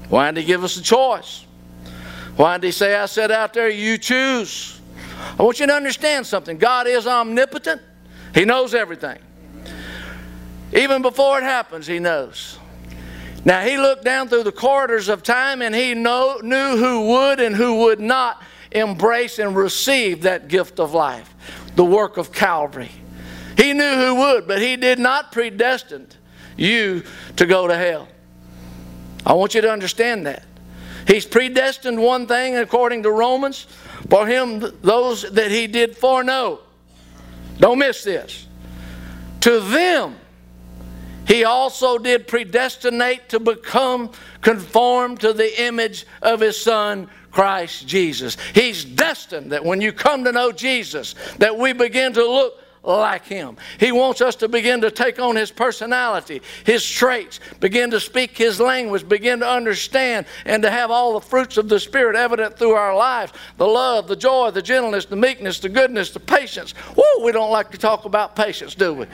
Why 0.10 0.32
did 0.32 0.42
He 0.42 0.46
give 0.46 0.64
us 0.64 0.76
a 0.78 0.82
choice? 0.82 1.46
Why 2.36 2.58
did 2.58 2.68
He 2.68 2.72
say, 2.72 2.96
I 2.96 3.06
said 3.06 3.32
out 3.32 3.54
there, 3.54 3.70
you 3.70 3.98
choose? 3.98 4.82
I 5.40 5.44
want 5.44 5.60
you 5.60 5.68
to 5.68 5.74
understand 5.74 6.26
something. 6.26 6.58
God 6.58 6.88
is 6.88 7.08
omnipotent, 7.08 7.82
He 8.34 8.44
knows 8.44 8.74
everything. 8.74 9.20
Even 10.74 11.02
before 11.02 11.38
it 11.38 11.44
happens, 11.44 11.88
He 11.88 12.00
knows. 12.00 12.58
Now, 13.44 13.62
he 13.62 13.78
looked 13.78 14.04
down 14.04 14.28
through 14.28 14.44
the 14.44 14.52
corridors 14.52 15.10
of 15.10 15.24
time 15.24 15.62
and 15.62 15.74
he 15.74 15.94
know, 15.94 16.40
knew 16.44 16.78
who 16.78 17.08
would 17.08 17.40
and 17.40 17.56
who 17.56 17.82
would 17.82 18.00
not 18.00 18.42
embrace 18.72 19.40
and 19.40 19.56
receive 19.56 20.22
that 20.24 20.48
gift 20.48 20.80
of 20.80 20.94
life, 20.94 21.34
the 21.76 21.84
work 21.84 22.18
of 22.18 22.32
Calvary. 22.32 22.92
He 23.58 23.74
knew 23.74 23.96
who 23.96 24.16
would, 24.16 24.48
but 24.48 24.62
he 24.62 24.76
did 24.76 25.00
not 25.00 25.32
predestine 25.32 26.08
you 26.56 27.04
to 27.38 27.46
go 27.46 27.68
to 27.68 27.76
hell. 27.76 28.08
I 29.26 29.34
want 29.34 29.56
you 29.56 29.62
to 29.62 29.72
understand 29.72 30.26
that. 30.28 30.46
He's 31.08 31.26
predestined 31.26 32.02
one 32.02 32.28
thing 32.28 32.58
according 32.58 33.04
to 33.04 33.12
Romans, 33.12 33.68
for 34.10 34.28
him 34.28 34.60
those 34.82 35.24
that 35.32 35.52
he 35.52 35.68
did 35.68 35.98
foreknow. 35.98 36.60
Don't 37.60 37.80
miss 37.80 38.04
this. 38.04 38.48
To 39.42 39.60
them 39.60 40.16
he 41.32 41.46
also 41.46 41.98
did 41.98 42.28
predestinate 42.28 43.30
to 43.30 43.40
become 43.40 44.12
conformed 44.42 45.22
to 45.22 45.32
the 45.32 45.64
image 45.64 46.06
of 46.22 46.42
his 46.42 46.62
son 46.62 47.10
Christ 47.32 47.88
Jesus. 47.88 48.36
He's 48.54 48.84
destined 48.84 49.54
that 49.54 49.64
when 49.64 49.80
you 49.80 49.94
come 49.94 50.26
to 50.26 50.34
know 50.34 50.52
Jesus 50.52 51.16
that 51.38 51.58
we 51.58 51.72
begin 51.72 52.12
to 52.14 52.26
look 52.26 52.56
like 52.84 53.26
him. 53.26 53.58
He 53.80 53.92
wants 53.92 54.22
us 54.22 54.36
to 54.38 54.48
begin 54.48 54.82
to 54.82 54.92
take 54.92 55.20
on 55.20 55.36
his 55.36 55.52
personality, 55.52 56.42
his 56.66 56.88
traits, 56.88 57.40
begin 57.60 57.92
to 57.92 58.00
speak 58.00 58.38
his 58.38 58.60
language, 58.60 59.08
begin 59.08 59.40
to 59.42 59.48
understand, 59.48 60.26
and 60.46 60.64
to 60.64 60.72
have 60.72 60.90
all 60.90 61.14
the 61.14 61.26
fruits 61.26 61.58
of 61.58 61.70
the 61.70 61.80
Spirit 61.80 62.16
evident 62.16 62.58
through 62.58 62.72
our 62.72 62.96
lives 62.96 63.34
the 63.58 63.68
love, 63.68 64.08
the 64.08 64.16
joy, 64.16 64.50
the 64.52 64.62
gentleness, 64.62 65.06
the 65.06 65.16
meekness, 65.16 65.60
the 65.60 65.70
goodness, 65.70 66.12
the 66.12 66.20
patience. 66.20 66.72
Whoa, 66.72 67.24
we 67.24 67.32
don't 67.32 67.52
like 67.52 67.72
to 67.72 67.78
talk 67.78 68.06
about 68.06 68.36
patience, 68.36 68.74
do 68.74 68.94
we? 68.94 69.06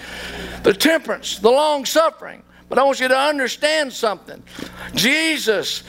The 0.64 0.74
temperance, 0.74 1.40
the 1.40 1.52
long 1.52 1.86
suffering. 1.86 2.44
But 2.70 2.78
I 2.78 2.84
want 2.84 3.00
you 3.00 3.08
to 3.08 3.18
understand 3.18 3.92
something. 3.94 4.44
Jesus 4.94 5.84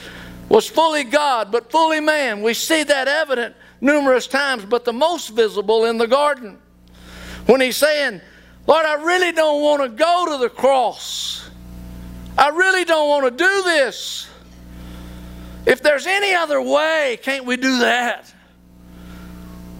was 0.47 0.67
fully 0.67 1.03
God, 1.03 1.51
but 1.51 1.71
fully 1.71 1.99
man. 1.99 2.41
We 2.41 2.53
see 2.53 2.83
that 2.83 3.07
evident 3.07 3.55
numerous 3.81 4.27
times, 4.27 4.65
but 4.65 4.85
the 4.85 4.93
most 4.93 5.29
visible 5.29 5.85
in 5.85 5.97
the 5.97 6.07
garden 6.07 6.57
when 7.45 7.61
he's 7.61 7.77
saying, 7.77 8.21
Lord, 8.67 8.85
I 8.85 9.03
really 9.03 9.31
don't 9.31 9.61
want 9.61 9.81
to 9.81 9.89
go 9.89 10.25
to 10.31 10.37
the 10.37 10.49
cross. 10.49 11.49
I 12.37 12.49
really 12.49 12.85
don't 12.85 13.09
want 13.09 13.25
to 13.25 13.31
do 13.31 13.63
this. 13.63 14.27
If 15.65 15.81
there's 15.81 16.07
any 16.07 16.33
other 16.33 16.61
way, 16.61 17.19
can't 17.21 17.45
we 17.45 17.57
do 17.57 17.79
that? 17.79 18.33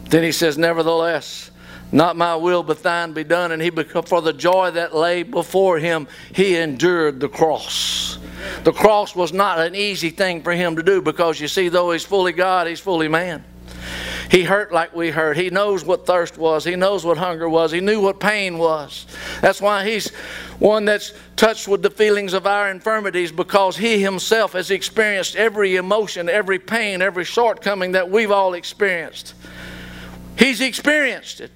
Then 0.10 0.24
he 0.24 0.32
says, 0.32 0.58
Nevertheless, 0.58 1.52
not 1.92 2.16
my 2.16 2.36
will, 2.36 2.64
but 2.64 2.84
thine 2.84 3.14
be 3.14 3.24
done. 3.24 3.52
And 3.52 3.62
he, 3.62 3.70
for 3.70 4.22
the 4.22 4.34
joy 4.34 4.72
that 4.72 4.96
lay 4.96 5.24
before 5.24 5.80
him, 5.80 6.08
he 6.34 6.58
endured 6.58 7.20
the 7.20 7.30
cross. 7.30 8.20
The 8.64 8.74
cross 8.74 9.16
was 9.16 9.34
not 9.34 9.60
an 9.60 9.76
easy 9.76 10.10
thing 10.10 10.42
for 10.42 10.54
him 10.54 10.76
to 10.76 10.84
do 10.84 11.02
because 11.02 11.40
you 11.40 11.48
see, 11.48 11.70
though 11.70 11.92
he's 11.92 12.06
fully 12.06 12.34
God, 12.34 12.68
he's 12.68 12.80
fully 12.80 13.08
man. 13.08 13.44
He 14.30 14.44
hurt 14.44 14.72
like 14.72 14.96
we 14.96 15.10
hurt. 15.10 15.38
He 15.38 15.50
knows 15.50 15.84
what 15.84 16.06
thirst 16.06 16.38
was. 16.38 16.64
He 16.64 16.76
knows 16.76 17.04
what 17.04 17.18
hunger 17.18 17.50
was. 17.50 17.72
He 17.72 17.80
knew 17.80 18.00
what 18.02 18.20
pain 18.20 18.58
was. 18.58 19.08
That's 19.42 19.62
why 19.62 19.86
he's 19.90 20.10
one 20.60 20.86
that's 20.86 21.14
touched 21.36 21.68
with 21.68 21.82
the 21.82 21.90
feelings 21.90 22.34
of 22.34 22.46
our 22.46 22.70
infirmities 22.70 23.32
because 23.32 23.78
he 23.78 24.02
himself 24.02 24.54
has 24.54 24.72
experienced 24.72 25.36
every 25.36 25.78
emotion, 25.78 26.30
every 26.30 26.60
pain, 26.60 27.02
every 27.02 27.24
shortcoming 27.26 27.94
that 27.94 28.10
we've 28.10 28.32
all 28.32 28.54
experienced. 28.54 29.34
He's 30.38 30.62
experienced 30.62 31.42
it. 31.42 31.52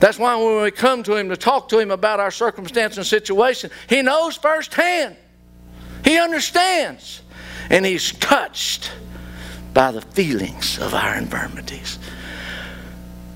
That's 0.00 0.18
why 0.18 0.36
when 0.36 0.62
we 0.62 0.70
come 0.70 1.02
to 1.04 1.16
him 1.16 1.28
to 1.28 1.36
talk 1.36 1.68
to 1.70 1.78
him 1.78 1.90
about 1.90 2.20
our 2.20 2.30
circumstance 2.30 2.96
and 2.96 3.06
situation, 3.06 3.70
he 3.88 4.02
knows 4.02 4.36
firsthand. 4.36 5.16
He 6.04 6.18
understands. 6.18 7.22
And 7.70 7.84
he's 7.84 8.12
touched 8.12 8.90
by 9.78 9.92
the 9.92 10.00
feelings 10.00 10.76
of 10.80 10.92
our 10.92 11.14
infirmities. 11.14 12.00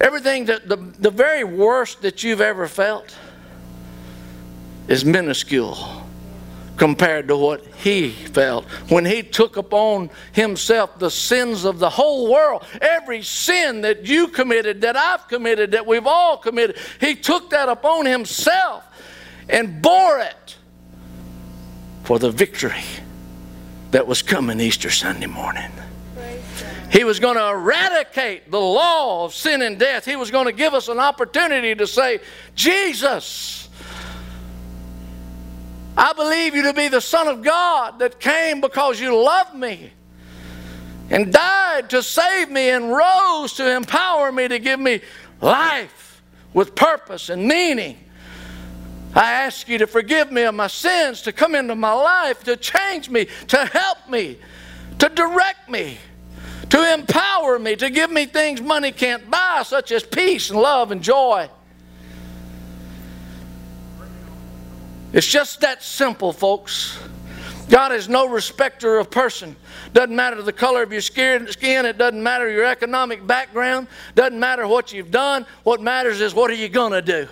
Everything 0.01 0.47
that 0.47 0.69
the, 0.69 0.75
the 0.75 1.13
very 1.13 1.45
worst 1.45 2.03
that 2.03 2.25
you've 2.25 2.41
ever 2.41 2.67
felt 2.67 3.17
is 4.89 5.05
minuscule 5.05 5.79
compared 6.77 7.29
to 7.29 7.37
what 7.37 7.65
he 7.77 8.11
felt 8.11 8.65
when 8.89 9.05
he 9.05 9.23
took 9.23 9.57
upon 9.57 10.11
himself 10.33 10.99
the 10.99 11.13
sins 11.13 11.65
of 11.65 11.79
the 11.79 11.89
whole 11.89 12.29
world. 12.33 12.65
Every 12.81 13.23
sin 13.23 13.83
that 13.83 14.07
you 14.07 14.27
committed, 14.27 14.81
that 14.81 14.97
I've 14.97 15.29
committed, 15.29 15.71
that 15.71 15.87
we've 15.87 16.09
all 16.09 16.39
committed, 16.39 16.77
he 16.99 17.15
took 17.15 17.51
that 17.51 17.69
upon 17.69 18.05
himself 18.05 18.83
and 19.49 19.81
bore 19.81 20.19
it 20.19 20.57
for 22.03 22.19
the 22.19 22.33
victory 22.33 22.83
that 23.93 24.09
was 24.09 24.23
coming 24.23 24.59
Easter 24.59 24.91
Sunday 24.91 25.27
morning. 25.27 25.71
He 26.93 27.05
was 27.05 27.19
going 27.19 27.37
to 27.37 27.49
eradicate 27.49 28.51
the 28.51 28.61
law 28.61 29.25
of 29.25 29.33
sin 29.33 29.63
and 29.63 29.79
death. 29.79 30.05
He 30.05 30.15
was 30.15 30.31
going 30.31 30.45
to 30.45 30.53
give 30.53 30.75
us 30.75 30.89
an 30.89 30.99
opportunity 30.99 31.75
to 31.75 31.87
say, 31.87 32.21
Jesus, 32.55 33.71
I 35.97 36.13
believe 36.13 36.55
you 36.55 36.65
to 36.65 36.75
be 36.75 36.89
the 36.89 37.01
Son 37.01 37.29
of 37.29 37.43
God 37.43 37.99
that 38.01 38.21
came 38.21 38.61
because 38.61 39.01
you 39.01 39.17
love 39.17 39.55
me 39.55 39.91
and 41.09 41.33
died 41.33 41.89
to 41.89 42.03
save 42.03 42.51
me 42.51 42.69
and 42.69 42.91
rose 42.91 43.55
to 43.55 43.75
empower 43.75 44.31
me 44.31 44.49
to 44.49 44.59
give 44.59 44.79
me 44.79 45.01
life 45.41 46.23
with 46.53 46.75
purpose 46.75 47.31
and 47.31 47.49
meaning. 47.49 47.97
I 49.15 49.33
ask 49.33 49.67
you 49.67 49.79
to 49.79 49.87
forgive 49.87 50.31
me 50.31 50.43
of 50.43 50.55
my 50.55 50.67
sins, 50.67 51.23
to 51.23 51.33
come 51.33 51.55
into 51.55 51.75
my 51.75 51.95
life, 51.95 52.45
to 52.45 52.55
change 52.55 53.09
me, 53.09 53.29
to 53.49 53.65
help 53.65 54.11
me, 54.11 54.39
to 54.99 55.09
direct 55.09 55.71
me 55.71 55.97
to 56.73 56.95
empower 56.95 57.59
me, 57.59 57.77
to 57.77 57.91
give 57.91 58.11
me 58.11 58.25
things 58.25 58.63
money 58.63 58.91
can't 58.93 59.31
buy, 59.31 59.63
such 59.63 59.93
as 59.93 60.03
peace 60.03 60.49
and 60.49 60.59
love 60.59 60.91
and 60.91 61.03
joy. 61.03 61.47
It's 65.13 65.27
just 65.27 65.61
that 65.61 65.83
simple, 65.83 66.33
folks. 66.33 66.99
God 67.69 67.93
is 67.93 68.09
no 68.09 68.27
respecter 68.27 68.99
of 68.99 69.11
person. 69.11 69.55
Doesn't 69.93 70.17
matter 70.17 70.41
the 70.41 70.51
color 70.51 70.83
of 70.83 70.91
your 70.91 71.03
skin, 71.03 71.47
it 71.47 71.99
doesn't 71.99 72.23
matter 72.23 72.49
your 72.49 72.65
economic 72.65 73.27
background, 73.27 73.87
doesn't 74.15 74.41
matter 74.41 74.67
what 74.67 74.95
you've 74.95 75.11
done. 75.11 75.45
What 75.65 75.83
matters 75.83 76.23
is 76.23 76.35
what 76.35 76.51
are 76.51 76.55
you 76.55 76.71
going 76.71 76.93
to 76.93 77.03
do? 77.03 77.29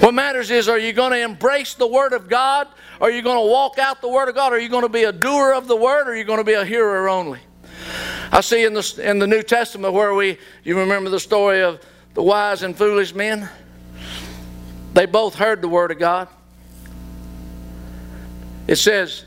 What 0.00 0.14
matters 0.14 0.50
is 0.50 0.70
are 0.70 0.78
you 0.78 0.94
going 0.94 1.12
to 1.12 1.20
embrace 1.20 1.74
the 1.74 1.86
Word 1.86 2.14
of 2.14 2.26
God? 2.26 2.68
Are 3.02 3.10
you 3.10 3.20
going 3.20 3.36
to 3.36 3.52
walk 3.52 3.78
out 3.78 4.00
the 4.00 4.08
Word 4.08 4.30
of 4.30 4.34
God? 4.34 4.54
Are 4.54 4.58
you 4.58 4.70
going 4.70 4.84
to 4.84 4.88
be 4.88 5.04
a 5.04 5.12
doer 5.12 5.52
of 5.52 5.68
the 5.68 5.76
Word? 5.76 6.08
Or 6.08 6.12
are 6.12 6.16
you 6.16 6.24
going 6.24 6.38
to 6.38 6.44
be 6.44 6.54
a 6.54 6.64
hearer 6.64 7.10
only? 7.10 7.40
I 8.32 8.40
see 8.40 8.64
in 8.64 8.72
the, 8.72 9.00
in 9.04 9.18
the 9.18 9.26
New 9.26 9.42
Testament 9.42 9.92
where 9.92 10.14
we, 10.14 10.38
you 10.64 10.78
remember 10.78 11.10
the 11.10 11.20
story 11.20 11.62
of 11.62 11.80
the 12.14 12.22
wise 12.22 12.62
and 12.62 12.74
foolish 12.74 13.14
men? 13.14 13.48
They 14.94 15.04
both 15.04 15.34
heard 15.34 15.60
the 15.60 15.68
Word 15.68 15.90
of 15.90 15.98
God. 15.98 16.28
It 18.66 18.76
says, 18.76 19.26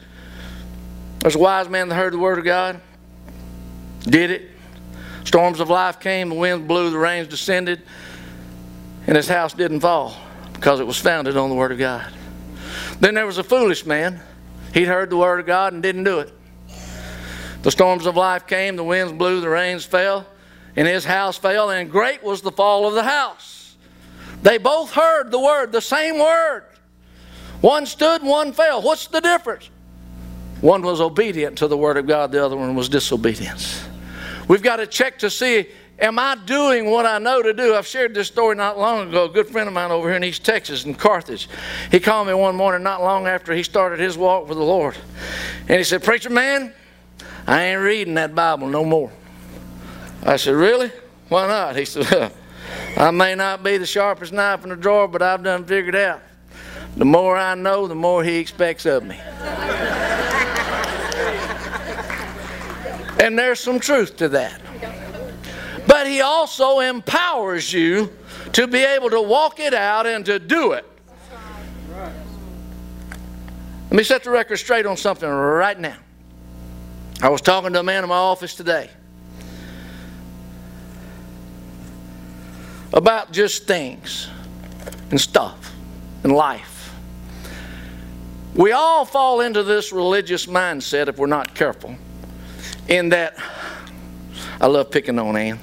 there's 1.19 1.35
a 1.35 1.39
wise 1.39 1.69
man 1.69 1.89
that 1.89 1.95
heard 1.95 2.13
the 2.13 2.19
Word 2.19 2.39
of 2.39 2.45
God, 2.45 2.81
did 4.01 4.31
it. 4.31 4.49
Storms 5.23 5.59
of 5.59 5.69
life 5.69 5.99
came, 5.99 6.29
the 6.29 6.35
winds 6.35 6.67
blew, 6.67 6.89
the 6.89 6.97
rains 6.97 7.27
descended, 7.27 7.83
and 9.05 9.15
his 9.15 9.27
house 9.27 9.53
didn't 9.53 9.81
fall 9.81 10.15
because 10.53 10.79
it 10.79 10.87
was 10.87 10.97
founded 10.97 11.37
on 11.37 11.49
the 11.49 11.55
Word 11.55 11.71
of 11.71 11.77
God. 11.77 12.11
Then 12.99 13.13
there 13.13 13.25
was 13.27 13.37
a 13.37 13.43
foolish 13.43 13.85
man. 13.85 14.19
He'd 14.73 14.85
heard 14.85 15.11
the 15.11 15.17
Word 15.17 15.39
of 15.39 15.45
God 15.45 15.73
and 15.73 15.83
didn't 15.83 16.05
do 16.05 16.19
it. 16.19 16.33
The 17.65 17.71
storms 17.71 18.05
of 18.05 18.15
life 18.15 18.45
came, 18.45 18.75
the 18.75 18.83
winds 18.83 19.11
blew, 19.11 19.41
the 19.41 19.49
rains 19.49 19.83
fell, 19.83 20.27
and 20.75 20.87
his 20.87 21.03
house 21.03 21.35
fell, 21.35 21.71
and 21.71 21.89
great 21.89 22.21
was 22.21 22.43
the 22.43 22.51
fall 22.51 22.87
of 22.87 22.93
the 22.93 23.01
house. 23.01 23.75
They 24.43 24.59
both 24.59 24.91
heard 24.91 25.31
the 25.31 25.39
word, 25.39 25.71
the 25.71 25.81
same 25.81 26.19
word. 26.19 26.65
One 27.61 27.87
stood, 27.87 28.21
one 28.21 28.53
fell. 28.53 28.83
What's 28.83 29.07
the 29.07 29.19
difference? 29.19 29.71
One 30.61 30.83
was 30.83 31.01
obedient 31.01 31.57
to 31.57 31.67
the 31.67 31.75
word 31.75 31.97
of 31.97 32.05
God, 32.05 32.31
the 32.31 32.45
other 32.45 32.55
one 32.55 32.75
was 32.75 32.87
disobedience. 32.87 33.83
We've 34.47 34.61
got 34.61 34.75
to 34.75 34.85
check 34.85 35.17
to 35.19 35.31
see 35.31 35.65
am 35.97 36.19
I 36.19 36.35
doing 36.45 36.91
what 36.91 37.07
I 37.07 37.17
know 37.17 37.41
to 37.41 37.51
do? 37.51 37.73
I've 37.73 37.87
shared 37.87 38.13
this 38.13 38.27
story 38.27 38.55
not 38.55 38.77
long 38.77 39.09
ago. 39.09 39.25
A 39.25 39.29
good 39.29 39.47
friend 39.47 39.67
of 39.67 39.73
mine 39.73 39.89
over 39.89 40.07
here 40.07 40.17
in 40.17 40.23
East 40.23 40.45
Texas, 40.45 40.85
in 40.85 40.93
Carthage, 40.93 41.49
he 41.89 41.99
called 41.99 42.27
me 42.27 42.35
one 42.35 42.55
morning 42.55 42.83
not 42.83 43.01
long 43.01 43.25
after 43.25 43.53
he 43.53 43.63
started 43.63 43.99
his 43.99 44.19
walk 44.19 44.47
with 44.47 44.59
the 44.59 44.63
Lord. 44.63 44.95
And 45.67 45.79
he 45.79 45.83
said, 45.83 46.03
Preacher 46.03 46.29
man, 46.29 46.71
I 47.47 47.63
ain't 47.63 47.81
reading 47.81 48.15
that 48.15 48.33
Bible 48.33 48.67
no 48.67 48.83
more. 48.83 49.11
I 50.23 50.37
said, 50.37 50.55
Really? 50.55 50.91
Why 51.29 51.47
not? 51.47 51.75
He 51.75 51.85
said, 51.85 52.31
I 52.97 53.11
may 53.11 53.35
not 53.35 53.63
be 53.63 53.77
the 53.77 53.85
sharpest 53.85 54.33
knife 54.33 54.63
in 54.63 54.69
the 54.69 54.75
drawer, 54.75 55.07
but 55.07 55.21
I've 55.21 55.43
done 55.43 55.65
figured 55.65 55.95
out. 55.95 56.21
The 56.97 57.05
more 57.05 57.37
I 57.37 57.55
know, 57.55 57.87
the 57.87 57.95
more 57.95 58.23
he 58.23 58.37
expects 58.37 58.85
of 58.85 59.03
me. 59.03 59.17
and 63.19 63.37
there's 63.37 63.59
some 63.59 63.79
truth 63.79 64.15
to 64.17 64.29
that. 64.29 64.61
But 65.87 66.07
he 66.07 66.21
also 66.21 66.79
empowers 66.79 67.71
you 67.73 68.11
to 68.53 68.65
be 68.67 68.79
able 68.79 69.09
to 69.09 69.21
walk 69.21 69.59
it 69.59 69.73
out 69.73 70.07
and 70.07 70.25
to 70.25 70.39
do 70.39 70.71
it. 70.71 70.85
Let 73.89 73.97
me 73.97 74.03
set 74.03 74.23
the 74.23 74.29
record 74.29 74.57
straight 74.57 74.85
on 74.85 74.97
something 74.97 75.29
right 75.29 75.79
now. 75.79 75.97
I 77.21 77.29
was 77.29 77.41
talking 77.41 77.71
to 77.73 77.79
a 77.79 77.83
man 77.83 78.03
in 78.03 78.09
my 78.09 78.15
office 78.15 78.55
today 78.55 78.89
about 82.93 83.31
just 83.31 83.65
things 83.67 84.29
and 85.11 85.19
stuff 85.19 85.73
and 86.23 86.31
life. 86.33 86.93
We 88.53 88.71
all 88.71 89.05
fall 89.05 89.41
into 89.41 89.63
this 89.63 89.91
religious 89.91 90.45
mindset 90.45 91.07
if 91.07 91.17
we're 91.17 91.27
not 91.27 91.55
careful, 91.55 91.95
in 92.87 93.09
that 93.09 93.37
I 94.59 94.67
love 94.67 94.91
picking 94.91 95.19
on 95.19 95.35
Ann, 95.35 95.59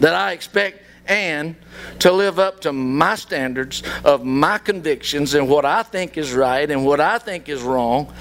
that 0.00 0.14
I 0.14 0.32
expect 0.32 0.82
Ann 1.06 1.56
to 2.00 2.12
live 2.12 2.38
up 2.38 2.60
to 2.60 2.72
my 2.72 3.14
standards 3.14 3.82
of 4.04 4.24
my 4.24 4.58
convictions 4.58 5.34
and 5.34 5.48
what 5.48 5.64
I 5.64 5.82
think 5.82 6.16
is 6.16 6.32
right 6.32 6.70
and 6.70 6.84
what 6.84 7.00
I 7.00 7.18
think 7.18 7.48
is 7.48 7.62
wrong 7.62 8.12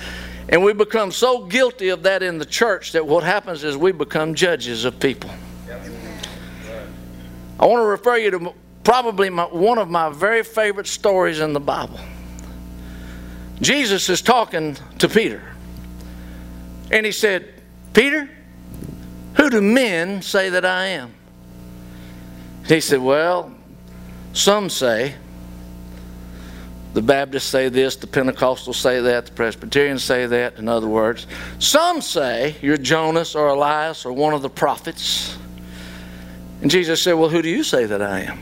and 0.49 0.63
we 0.63 0.73
become 0.73 1.11
so 1.11 1.45
guilty 1.45 1.89
of 1.89 2.03
that 2.03 2.23
in 2.23 2.37
the 2.37 2.45
church 2.45 2.93
that 2.93 3.05
what 3.05 3.23
happens 3.23 3.63
is 3.63 3.75
we 3.75 3.91
become 3.91 4.33
judges 4.33 4.85
of 4.85 4.99
people. 4.99 5.29
I 7.59 7.65
want 7.65 7.81
to 7.81 7.85
refer 7.85 8.17
you 8.17 8.31
to 8.31 8.53
probably 8.83 9.29
my, 9.29 9.43
one 9.43 9.77
of 9.77 9.89
my 9.89 10.09
very 10.09 10.43
favorite 10.43 10.87
stories 10.87 11.39
in 11.39 11.53
the 11.53 11.59
Bible. 11.59 11.99
Jesus 13.61 14.09
is 14.09 14.21
talking 14.21 14.77
to 14.99 15.09
Peter. 15.09 15.41
And 16.91 17.05
he 17.05 17.11
said, 17.11 17.53
Peter, 17.93 18.29
who 19.33 19.49
do 19.49 19.61
men 19.61 20.21
say 20.21 20.49
that 20.49 20.63
I 20.63 20.85
am? 20.85 21.13
He 22.67 22.79
said, 22.79 22.99
Well, 22.99 23.53
some 24.33 24.69
say 24.69 25.15
the 26.93 27.01
Baptists 27.01 27.45
say 27.45 27.69
this, 27.69 27.95
the 27.95 28.07
Pentecostals 28.07 28.75
say 28.75 29.01
that, 29.01 29.27
the 29.27 29.31
Presbyterians 29.33 30.03
say 30.03 30.25
that, 30.25 30.57
in 30.57 30.67
other 30.67 30.87
words. 30.87 31.27
Some 31.59 32.01
say 32.01 32.55
you're 32.61 32.77
Jonas 32.77 33.35
or 33.35 33.47
Elias 33.47 34.05
or 34.05 34.13
one 34.13 34.33
of 34.33 34.41
the 34.41 34.49
prophets. 34.49 35.37
And 36.61 36.71
Jesus 36.71 37.01
said, 37.01 37.13
Well, 37.13 37.29
who 37.29 37.41
do 37.41 37.49
you 37.49 37.63
say 37.63 37.85
that 37.85 38.01
I 38.01 38.21
am? 38.21 38.39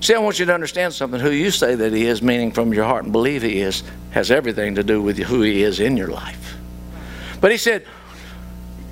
See, 0.00 0.14
I 0.14 0.18
want 0.18 0.38
you 0.38 0.46
to 0.46 0.54
understand 0.54 0.94
something. 0.94 1.18
Who 1.18 1.30
you 1.30 1.50
say 1.50 1.74
that 1.74 1.92
He 1.92 2.06
is, 2.06 2.22
meaning 2.22 2.52
from 2.52 2.72
your 2.72 2.84
heart 2.84 3.04
and 3.04 3.12
believe 3.12 3.42
He 3.42 3.60
is, 3.60 3.82
has 4.12 4.30
everything 4.30 4.76
to 4.76 4.84
do 4.84 5.02
with 5.02 5.18
who 5.18 5.42
He 5.42 5.62
is 5.62 5.80
in 5.80 5.96
your 5.96 6.08
life. 6.08 6.56
But 7.40 7.50
He 7.50 7.56
said, 7.56 7.84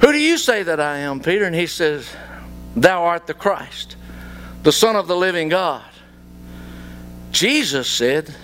Who 0.01 0.11
do 0.11 0.19
you 0.19 0.39
say 0.39 0.65
that 0.65 0.81
I 0.81 0.99
am, 0.99 1.21
Peter? 1.21 1.45
And 1.45 1.55
He 1.55 1.67
says, 1.67 2.09
Thou 2.75 3.05
art 3.05 3.27
the 3.27 3.35
Christ, 3.35 3.97
the 4.65 4.73
Son 4.73 4.97
of 4.97 5.07
the 5.07 5.17
living 5.17 5.49
God. 5.49 5.85
Jesus 7.31 7.89
said, 7.89 8.35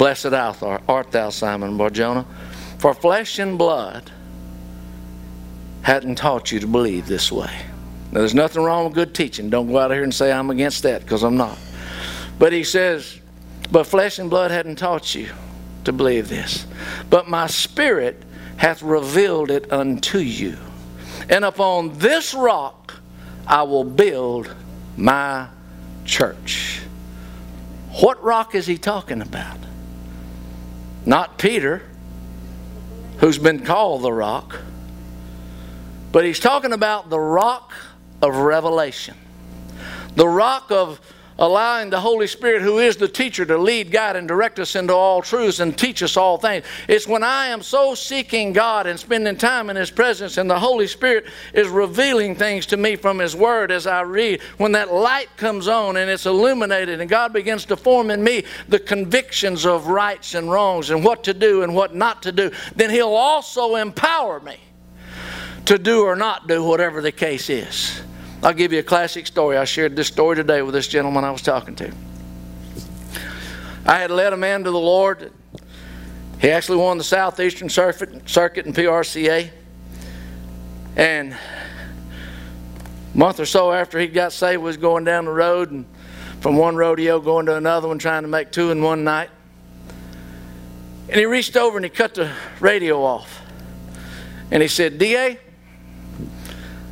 Blessed 0.00 0.32
art 0.32 1.10
thou, 1.10 1.28
Simon 1.28 1.76
Barjona, 1.76 2.24
for 2.78 2.94
flesh 2.94 3.38
and 3.38 3.58
blood 3.58 4.10
hadn't 5.82 6.14
taught 6.14 6.50
you 6.50 6.58
to 6.58 6.66
believe 6.66 7.06
this 7.06 7.30
way. 7.30 7.54
Now, 8.10 8.20
there's 8.20 8.34
nothing 8.34 8.62
wrong 8.62 8.86
with 8.86 8.94
good 8.94 9.14
teaching. 9.14 9.50
Don't 9.50 9.66
go 9.70 9.76
out 9.76 9.90
of 9.90 9.96
here 9.96 10.02
and 10.02 10.14
say 10.14 10.32
I'm 10.32 10.48
against 10.48 10.84
that 10.84 11.02
because 11.02 11.22
I'm 11.22 11.36
not. 11.36 11.58
But 12.38 12.54
he 12.54 12.64
says, 12.64 13.20
But 13.70 13.84
flesh 13.84 14.18
and 14.18 14.30
blood 14.30 14.50
hadn't 14.50 14.76
taught 14.76 15.14
you 15.14 15.28
to 15.84 15.92
believe 15.92 16.30
this. 16.30 16.66
But 17.10 17.28
my 17.28 17.46
spirit 17.46 18.22
hath 18.56 18.82
revealed 18.82 19.50
it 19.50 19.70
unto 19.70 20.16
you. 20.16 20.56
And 21.28 21.44
upon 21.44 21.98
this 21.98 22.32
rock 22.32 22.94
I 23.46 23.64
will 23.64 23.84
build 23.84 24.50
my 24.96 25.48
church. 26.06 26.80
What 28.00 28.22
rock 28.24 28.54
is 28.54 28.66
he 28.66 28.78
talking 28.78 29.20
about? 29.20 29.58
Not 31.06 31.38
Peter, 31.38 31.82
who's 33.18 33.38
been 33.38 33.64
called 33.64 34.02
the 34.02 34.12
rock, 34.12 34.60
but 36.12 36.24
he's 36.24 36.40
talking 36.40 36.72
about 36.72 37.10
the 37.10 37.20
rock 37.20 37.72
of 38.20 38.36
revelation, 38.36 39.16
the 40.14 40.28
rock 40.28 40.70
of 40.70 41.00
allowing 41.40 41.88
the 41.88 41.98
Holy 41.98 42.26
Spirit, 42.26 42.60
who 42.60 42.78
is 42.78 42.96
the 42.96 43.08
teacher, 43.08 43.46
to 43.46 43.56
lead, 43.56 43.90
guide, 43.90 44.14
and 44.14 44.28
direct 44.28 44.58
us 44.58 44.76
into 44.76 44.94
all 44.94 45.22
truths 45.22 45.58
and 45.58 45.76
teach 45.76 46.02
us 46.02 46.16
all 46.16 46.36
things. 46.36 46.64
It's 46.86 47.08
when 47.08 47.24
I 47.24 47.46
am 47.46 47.62
so 47.62 47.94
seeking 47.94 48.52
God 48.52 48.86
and 48.86 49.00
spending 49.00 49.36
time 49.36 49.70
in 49.70 49.76
His 49.76 49.90
presence, 49.90 50.36
and 50.36 50.48
the 50.48 50.58
Holy 50.58 50.86
Spirit 50.86 51.26
is 51.54 51.68
revealing 51.68 52.36
things 52.36 52.66
to 52.66 52.76
me 52.76 52.94
from 52.94 53.18
His 53.18 53.34
Word 53.34 53.72
as 53.72 53.86
I 53.86 54.02
read. 54.02 54.42
When 54.58 54.72
that 54.72 54.92
light 54.92 55.34
comes 55.38 55.66
on 55.66 55.96
and 55.96 56.10
it's 56.10 56.26
illuminated, 56.26 57.00
and 57.00 57.08
God 57.08 57.32
begins 57.32 57.64
to 57.66 57.76
form 57.76 58.10
in 58.10 58.22
me 58.22 58.44
the 58.68 58.78
convictions 58.78 59.64
of 59.64 59.86
rights 59.86 60.34
and 60.34 60.50
wrongs 60.50 60.90
and 60.90 61.02
what 61.02 61.24
to 61.24 61.32
do 61.32 61.62
and 61.62 61.74
what 61.74 61.94
not 61.94 62.22
to 62.24 62.32
do, 62.32 62.50
then 62.76 62.90
He'll 62.90 63.08
also 63.08 63.76
empower 63.76 64.40
me 64.40 64.58
to 65.64 65.78
do 65.78 66.02
or 66.02 66.16
not 66.16 66.48
do 66.48 66.62
whatever 66.62 67.00
the 67.00 67.12
case 67.12 67.48
is. 67.48 68.02
I'll 68.42 68.54
give 68.54 68.72
you 68.72 68.78
a 68.78 68.82
classic 68.82 69.26
story. 69.26 69.58
I 69.58 69.66
shared 69.66 69.94
this 69.94 70.08
story 70.08 70.36
today 70.36 70.62
with 70.62 70.72
this 70.72 70.88
gentleman 70.88 71.24
I 71.24 71.30
was 71.30 71.42
talking 71.42 71.76
to. 71.76 71.92
I 73.84 73.98
had 73.98 74.10
led 74.10 74.32
a 74.32 74.36
man 74.36 74.64
to 74.64 74.70
the 74.70 74.78
Lord. 74.78 75.30
He 76.40 76.50
actually 76.50 76.78
won 76.78 76.96
the 76.96 77.04
Southeastern 77.04 77.68
Circuit, 77.68 78.26
circuit 78.26 78.64
in 78.64 78.72
PRCA. 78.72 79.50
And 80.96 81.34
a 81.34 83.18
month 83.18 83.40
or 83.40 83.44
so 83.44 83.72
after 83.72 83.98
he 83.98 84.06
got 84.06 84.32
saved, 84.32 84.62
was 84.62 84.78
going 84.78 85.04
down 85.04 85.26
the 85.26 85.32
road 85.32 85.70
and 85.70 85.84
from 86.40 86.56
one 86.56 86.76
rodeo 86.76 87.20
going 87.20 87.44
to 87.44 87.56
another 87.56 87.88
one, 87.88 87.98
trying 87.98 88.22
to 88.22 88.28
make 88.28 88.50
two 88.50 88.70
in 88.70 88.82
one 88.82 89.04
night. 89.04 89.28
And 91.10 91.18
he 91.18 91.26
reached 91.26 91.58
over 91.58 91.76
and 91.76 91.84
he 91.84 91.90
cut 91.90 92.14
the 92.14 92.32
radio 92.58 93.02
off. 93.02 93.42
And 94.50 94.62
he 94.62 94.68
said, 94.68 94.96
DA, 94.96 95.38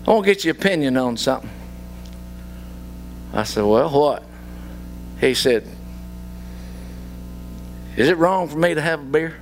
I 0.07 0.11
want 0.11 0.25
to 0.25 0.33
get 0.33 0.45
your 0.45 0.53
opinion 0.53 0.97
on 0.97 1.17
something. 1.17 1.51
I 3.33 3.43
said, 3.43 3.65
Well, 3.65 3.91
what? 3.91 4.23
He 5.21 5.35
said, 5.35 5.67
Is 7.97 8.09
it 8.09 8.17
wrong 8.17 8.49
for 8.49 8.59
me 8.59 8.75
to 8.75 8.81
have 8.81 9.01
a 9.01 9.05
beer? 9.05 9.37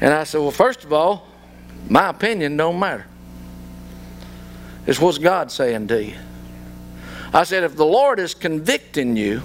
And 0.00 0.14
I 0.14 0.24
said, 0.24 0.40
Well, 0.40 0.50
first 0.50 0.84
of 0.84 0.92
all, 0.92 1.26
my 1.88 2.08
opinion 2.08 2.56
don't 2.56 2.78
matter. 2.78 3.06
It's 4.86 5.00
what's 5.00 5.18
God 5.18 5.50
saying 5.50 5.88
to 5.88 6.02
you. 6.02 6.16
I 7.32 7.44
said, 7.44 7.62
if 7.62 7.76
the 7.76 7.86
Lord 7.86 8.18
is 8.18 8.34
convicting 8.34 9.16
you 9.16 9.42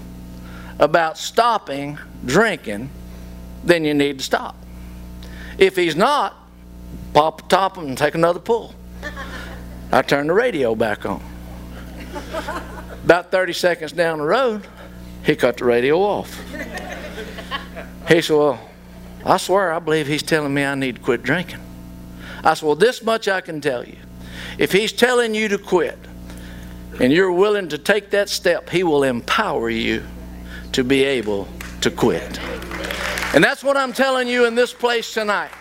about 0.79 1.17
stopping 1.17 1.99
drinking, 2.25 2.89
then 3.63 3.85
you 3.85 3.93
need 3.93 4.17
to 4.19 4.23
stop. 4.23 4.55
If 5.57 5.75
He's 5.75 5.95
not, 5.95 6.35
pop 7.15 7.43
the 7.43 7.47
top 7.47 7.77
and 7.77 7.97
take 7.97 8.13
another 8.13 8.41
pull. 8.41 8.75
I 9.89 10.01
turned 10.01 10.29
the 10.29 10.33
radio 10.33 10.75
back 10.75 11.05
on. 11.05 11.23
About 13.05 13.31
30 13.31 13.53
seconds 13.53 13.93
down 13.93 14.17
the 14.17 14.25
road, 14.25 14.67
he 15.23 15.33
cut 15.35 15.55
the 15.57 15.63
radio 15.63 16.01
off. 16.01 16.37
He 18.09 18.21
said, 18.21 18.35
Well, 18.35 18.59
I 19.23 19.37
swear 19.37 19.71
I 19.71 19.79
believe 19.79 20.07
he's 20.07 20.23
telling 20.23 20.53
me 20.53 20.65
I 20.65 20.75
need 20.75 20.97
to 20.97 21.01
quit 21.01 21.23
drinking. 21.23 21.61
I 22.43 22.53
said, 22.53 22.65
Well, 22.65 22.75
this 22.75 23.01
much 23.01 23.29
I 23.29 23.39
can 23.39 23.61
tell 23.61 23.85
you. 23.85 23.95
If 24.57 24.73
he's 24.73 24.91
telling 24.91 25.33
you 25.33 25.47
to 25.47 25.57
quit 25.57 25.97
and 26.99 27.13
you're 27.13 27.31
willing 27.31 27.69
to 27.69 27.77
take 27.77 28.09
that 28.09 28.27
step, 28.27 28.69
he 28.69 28.83
will 28.83 29.03
empower 29.03 29.69
you 29.69 30.03
to 30.73 30.83
be 30.83 31.05
able 31.05 31.47
to 31.79 31.89
quit. 31.89 32.39
And 33.33 33.41
that's 33.41 33.63
what 33.63 33.77
I'm 33.77 33.93
telling 33.93 34.27
you 34.27 34.45
in 34.45 34.55
this 34.55 34.73
place 34.73 35.13
tonight. 35.13 35.51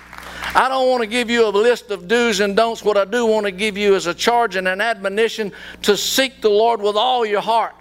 I 0.55 0.69
don't 0.69 0.89
want 0.89 1.03
to 1.03 1.09
give 1.09 1.31
you 1.31 1.47
a 1.47 1.51
list 1.51 1.91
of 1.91 2.07
do's 2.07 2.41
and 2.41 2.57
don'ts. 2.57 2.85
What 2.85 2.97
I 2.97 3.05
do 3.05 3.27
want 3.27 3.47
to 3.47 3.53
give 3.53 3.77
you 3.77 3.97
is 3.97 4.07
a 4.07 4.15
charge 4.15 4.55
and 4.55 4.69
an 4.69 4.81
admonition 4.81 5.53
to 5.83 5.97
seek 5.97 6.41
the 6.41 6.51
Lord 6.51 6.81
with 6.81 6.97
all 6.97 7.27
your 7.27 7.41
heart 7.41 7.75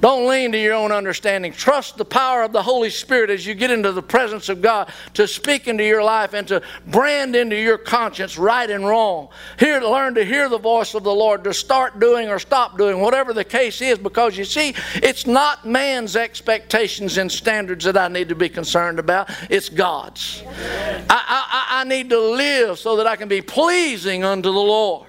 don't 0.00 0.28
lean 0.28 0.52
to 0.52 0.58
your 0.58 0.74
own 0.74 0.92
understanding. 0.92 1.52
Trust 1.52 1.96
the 1.96 2.04
power 2.04 2.42
of 2.42 2.52
the 2.52 2.62
Holy 2.62 2.90
Spirit 2.90 3.30
as 3.30 3.46
you 3.46 3.54
get 3.54 3.70
into 3.70 3.92
the 3.92 4.02
presence 4.02 4.48
of 4.48 4.62
God 4.62 4.90
to 5.14 5.26
speak 5.28 5.68
into 5.68 5.84
your 5.84 6.02
life 6.02 6.32
and 6.32 6.46
to 6.48 6.62
brand 6.86 7.36
into 7.36 7.56
your 7.56 7.76
conscience 7.76 8.38
right 8.38 8.68
and 8.70 8.86
wrong. 8.86 9.28
Here, 9.58 9.80
learn 9.80 10.14
to 10.14 10.24
hear 10.24 10.48
the 10.48 10.58
voice 10.58 10.94
of 10.94 11.04
the 11.04 11.14
Lord, 11.14 11.44
to 11.44 11.52
start 11.52 11.98
doing 11.98 12.28
or 12.28 12.38
stop 12.38 12.78
doing, 12.78 13.00
whatever 13.00 13.32
the 13.32 13.44
case 13.44 13.80
is, 13.80 13.98
because 13.98 14.36
you 14.38 14.44
see, 14.44 14.74
it's 14.94 15.26
not 15.26 15.66
man's 15.66 16.16
expectations 16.16 17.18
and 17.18 17.30
standards 17.30 17.84
that 17.84 17.96
I 17.96 18.08
need 18.08 18.28
to 18.30 18.34
be 18.34 18.48
concerned 18.48 18.98
about, 18.98 19.30
it's 19.50 19.68
God's. 19.68 20.42
I, 20.46 21.06
I, 21.10 21.80
I 21.80 21.84
need 21.84 22.10
to 22.10 22.18
live 22.18 22.78
so 22.78 22.96
that 22.96 23.06
I 23.06 23.16
can 23.16 23.28
be 23.28 23.42
pleasing 23.42 24.24
unto 24.24 24.50
the 24.50 24.58
Lord. 24.58 25.08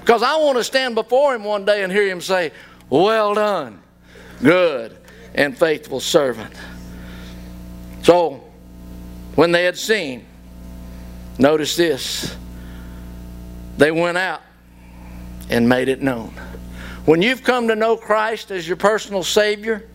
Because 0.00 0.22
I 0.22 0.36
want 0.36 0.58
to 0.58 0.64
stand 0.64 0.96
before 0.96 1.34
Him 1.34 1.44
one 1.44 1.64
day 1.64 1.84
and 1.84 1.92
hear 1.92 2.08
Him 2.08 2.20
say, 2.20 2.50
Well 2.90 3.34
done 3.34 3.81
good 4.42 4.96
and 5.34 5.56
faithful 5.56 6.00
servant. 6.00 6.54
So, 8.02 8.42
when 9.34 9.52
they 9.52 9.64
had 9.64 9.78
seen, 9.78 10.26
notice 11.38 11.76
this, 11.76 12.36
they 13.78 13.90
went 13.90 14.18
out 14.18 14.42
and 15.48 15.68
made 15.68 15.88
it 15.88 16.02
known. 16.02 16.34
When 17.04 17.22
you've 17.22 17.42
come 17.42 17.68
to 17.68 17.76
know 17.76 17.96
Christ 17.96 18.50
as 18.50 18.66
your 18.66 18.76
personal 18.76 19.22
Savior, 19.22 19.88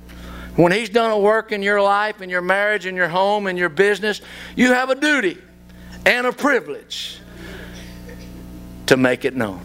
when 0.56 0.72
He's 0.72 0.90
done 0.90 1.12
a 1.12 1.20
work 1.20 1.52
in 1.52 1.62
your 1.62 1.82
life, 1.82 2.22
in 2.22 2.30
your 2.30 2.42
marriage, 2.42 2.86
in 2.86 2.96
your 2.96 3.08
home, 3.08 3.48
in 3.48 3.58
your 3.58 3.70
business, 3.70 4.22
you 4.56 4.74
have 4.74 4.90
a 4.90 4.96
duty 4.96 5.38
and 6.06 6.26
a 6.26 6.32
privilege 6.34 7.20
to 8.88 8.98
make 8.98 9.26
it 9.26 9.36
known. 9.36 9.62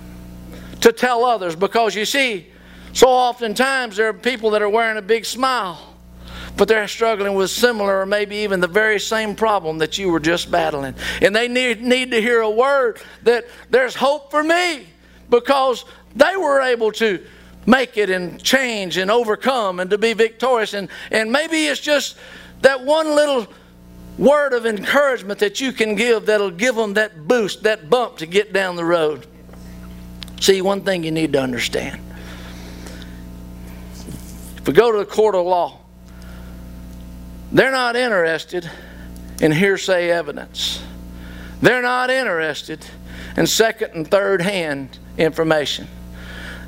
To 0.83 0.93
tell 0.93 1.25
others, 1.25 1.57
because 1.57 1.95
you 1.95 2.05
see, 2.05 2.52
so 2.93 3.09
oftentimes 3.09 3.97
there 3.97 4.09
are 4.09 4.15
people 4.15 4.51
that 4.51 4.63
are 4.63 4.69
wearing 4.69 4.99
a 4.99 5.03
big 5.03 5.25
smile, 5.25 5.97
but 6.57 6.69
they're 6.69 6.89
struggling 6.89 7.35
with 7.35 7.51
similar 7.51 8.01
or 8.01 8.07
maybe 8.07 8.37
even 8.37 8.61
the 8.61 8.67
very 8.67 9.01
same 9.01 9.35
problem 9.35 9.79
that 9.79 9.97
you 9.97 10.11
were 10.11 10.21
just 10.21 10.51
battling. 10.51 10.95
And 11.23 11.35
they 11.35 11.49
need, 11.49 11.83
need 11.83 12.11
to 12.11 12.21
hear 12.21 12.43
a 12.43 12.51
word 12.51 13.01
that 13.23 13.47
there's 13.71 13.95
hope 13.95 14.31
for 14.31 14.45
me 14.45 14.87
because 15.31 15.85
they 16.15 16.37
were 16.37 16.61
able 16.61 16.93
to 16.93 17.25
make 17.65 17.97
it 17.97 18.11
and 18.11 18.43
change 18.43 18.99
and 18.99 19.11
overcome 19.11 19.81
and 19.81 19.89
to 19.91 19.97
be 19.97 20.13
victorious. 20.13 20.75
And, 20.75 20.89
and 21.11 21.33
maybe 21.33 21.67
it's 21.67 21.81
just 21.81 22.19
that 22.61 22.85
one 22.85 23.17
little 23.17 23.47
word 24.19 24.53
of 24.53 24.67
encouragement 24.67 25.39
that 25.39 25.61
you 25.61 25.73
can 25.73 25.95
give 25.95 26.27
that'll 26.27 26.51
give 26.51 26.75
them 26.75 26.95
that 26.95 27.27
boost, 27.27 27.63
that 27.63 27.89
bump 27.89 28.19
to 28.19 28.27
get 28.27 28.53
down 28.53 28.77
the 28.77 28.85
road. 28.85 29.27
See, 30.41 30.61
one 30.61 30.83
thing 30.83 31.05
you 31.05 31.13
need 31.13 31.33
to 31.33 31.41
understand 31.41 32.01
if 34.63 34.69
we 34.69 34.75
go 34.75 34.93
to 34.93 34.99
the 34.99 35.05
court 35.05 35.35
of 35.35 35.45
law, 35.45 35.81
they're 37.51 37.73
not 37.73 37.97
interested 37.97 38.71
in 39.41 39.51
hearsay 39.51 40.09
evidence. 40.09 40.81
They're 41.61 41.83
not 41.83 42.11
interested 42.11 42.87
in 43.37 43.49
second 43.49 43.91
and 43.93 44.09
third 44.09 44.41
hand 44.41 45.01
information. 45.19 45.89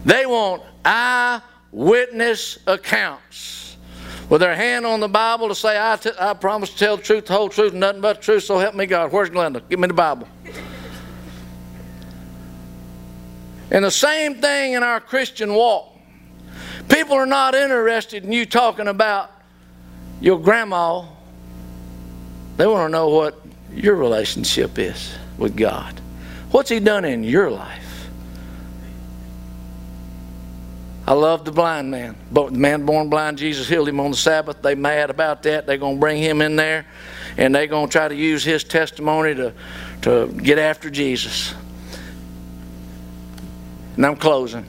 They 0.04 0.26
want 0.26 0.64
eyewitness 0.85 2.59
accounts 2.66 3.76
with 4.28 4.40
their 4.40 4.57
hand 4.57 4.85
on 4.85 4.98
the 4.98 5.09
Bible 5.09 5.46
to 5.46 5.54
say, 5.54 5.78
I, 5.78 6.35
promise 6.35 6.70
to 6.70 6.76
tell 6.76 6.96
the 6.96 7.02
truth, 7.04 7.26
the 7.26 7.33
whole 7.33 7.48
truth, 7.48 7.74
nothing 7.74 8.00
but 8.00 8.16
the 8.16 8.22
truth, 8.24 8.42
so 8.42 8.59
help 8.59 8.74
me 8.74 8.87
God. 8.87 9.12
Where's 9.12 9.30
Glenda? 9.30 9.62
Give 9.68 9.78
me 9.78 9.87
the 9.87 9.94
Bible. 9.94 10.26
And 13.70 13.85
the 13.85 13.90
same 13.92 14.40
thing 14.40 14.72
in 14.72 14.83
our 14.83 14.98
Christian 14.98 15.54
walk. 15.54 15.93
People 16.88 17.14
are 17.14 17.27
not 17.27 17.55
interested 17.55 18.25
in 18.25 18.33
you 18.33 18.47
talking 18.47 18.88
about 18.88 19.31
your 20.20 20.38
grandma. 20.38 21.05
They 22.57 22.66
want 22.66 22.88
to 22.88 22.92
know 22.92 23.09
what 23.09 23.40
your 23.73 23.97
relationship 23.97 24.79
is 24.79 25.14
with 25.38 25.57
God. 25.57 26.01
What's 26.51 26.70
He 26.70 26.81
done 26.81 27.05
in 27.05 27.25
your 27.25 27.51
life? 27.51 27.85
I 31.07 31.12
love 31.12 31.44
the 31.44 31.53
blind 31.53 31.90
man. 31.90 32.16
The 32.33 32.51
man 32.51 32.87
born 32.87 33.11
blind, 33.11 33.37
Jesus 33.37 33.68
healed 33.68 33.88
him 33.88 34.01
on 34.01 34.12
the 34.12 34.16
Sabbath. 34.16 34.62
They 34.62 34.75
mad 34.75 35.11
about 35.11 35.42
that. 35.42 35.66
They're 35.66 35.77
going 35.77 35.97
to 35.97 36.01
bring 36.01 36.23
him 36.23 36.40
in 36.40 36.57
there 36.57 36.87
and 37.37 37.55
they're 37.55 37.66
going 37.66 37.88
to 37.88 37.92
try 37.92 38.09
to 38.09 38.14
use 38.14 38.42
his 38.42 38.64
testimony 38.64 39.35
to, 39.35 39.53
to 40.03 40.29
get 40.42 40.59
after 40.59 40.88
Jesus. 40.88 41.55
And 43.97 44.07
I'm 44.07 44.16
closing. 44.16 44.64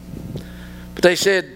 But 0.93 1.04
they 1.04 1.15
said, 1.15 1.54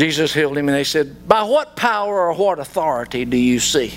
Jesus 0.00 0.32
healed 0.32 0.56
him, 0.56 0.66
and 0.66 0.74
they 0.74 0.82
said, 0.82 1.28
By 1.28 1.42
what 1.42 1.76
power 1.76 2.28
or 2.28 2.32
what 2.32 2.58
authority 2.58 3.26
do 3.26 3.36
you 3.36 3.60
see? 3.60 3.92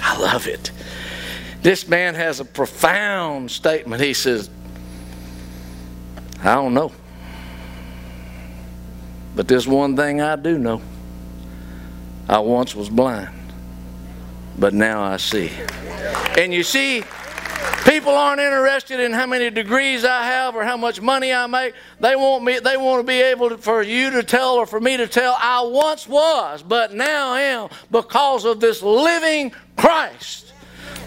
I 0.00 0.16
love 0.20 0.46
it. 0.46 0.70
This 1.62 1.88
man 1.88 2.14
has 2.14 2.38
a 2.38 2.44
profound 2.44 3.50
statement. 3.50 4.00
He 4.00 4.14
says, 4.14 4.48
I 6.44 6.54
don't 6.54 6.74
know. 6.74 6.92
But 9.34 9.48
there's 9.48 9.66
one 9.66 9.96
thing 9.96 10.20
I 10.20 10.36
do 10.36 10.58
know 10.58 10.80
I 12.28 12.38
once 12.38 12.76
was 12.76 12.88
blind, 12.88 13.36
but 14.56 14.74
now 14.74 15.02
I 15.02 15.16
see. 15.16 15.50
And 16.38 16.54
you 16.54 16.62
see, 16.62 17.02
People 17.86 18.12
aren't 18.12 18.40
interested 18.40 18.98
in 18.98 19.12
how 19.12 19.26
many 19.26 19.48
degrees 19.48 20.04
I 20.04 20.24
have 20.24 20.56
or 20.56 20.64
how 20.64 20.76
much 20.76 21.00
money 21.00 21.32
I 21.32 21.46
make. 21.46 21.72
They 22.00 22.16
want 22.16 22.42
me. 22.42 22.58
They 22.58 22.76
want 22.76 23.00
to 23.00 23.06
be 23.06 23.20
able 23.20 23.50
to, 23.50 23.58
for 23.58 23.80
you 23.80 24.10
to 24.10 24.24
tell 24.24 24.54
or 24.54 24.66
for 24.66 24.80
me 24.80 24.96
to 24.96 25.06
tell. 25.06 25.36
I 25.40 25.62
once 25.62 26.08
was, 26.08 26.64
but 26.64 26.92
now 26.92 27.34
am 27.36 27.68
because 27.92 28.44
of 28.44 28.58
this 28.58 28.82
living 28.82 29.52
Christ 29.76 30.52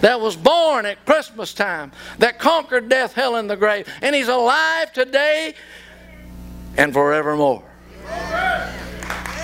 that 0.00 0.18
was 0.18 0.36
born 0.36 0.86
at 0.86 1.04
Christmas 1.04 1.52
time, 1.52 1.92
that 2.18 2.38
conquered 2.38 2.88
death, 2.88 3.12
hell, 3.12 3.36
and 3.36 3.50
the 3.50 3.56
grave, 3.56 3.86
and 4.00 4.16
He's 4.16 4.28
alive 4.28 4.90
today 4.94 5.54
and 6.78 6.94
forevermore. 6.94 7.62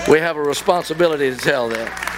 We 0.08 0.20
have 0.20 0.36
a 0.36 0.42
responsibility 0.42 1.30
to 1.30 1.36
tell 1.36 1.68
that. 1.68 2.15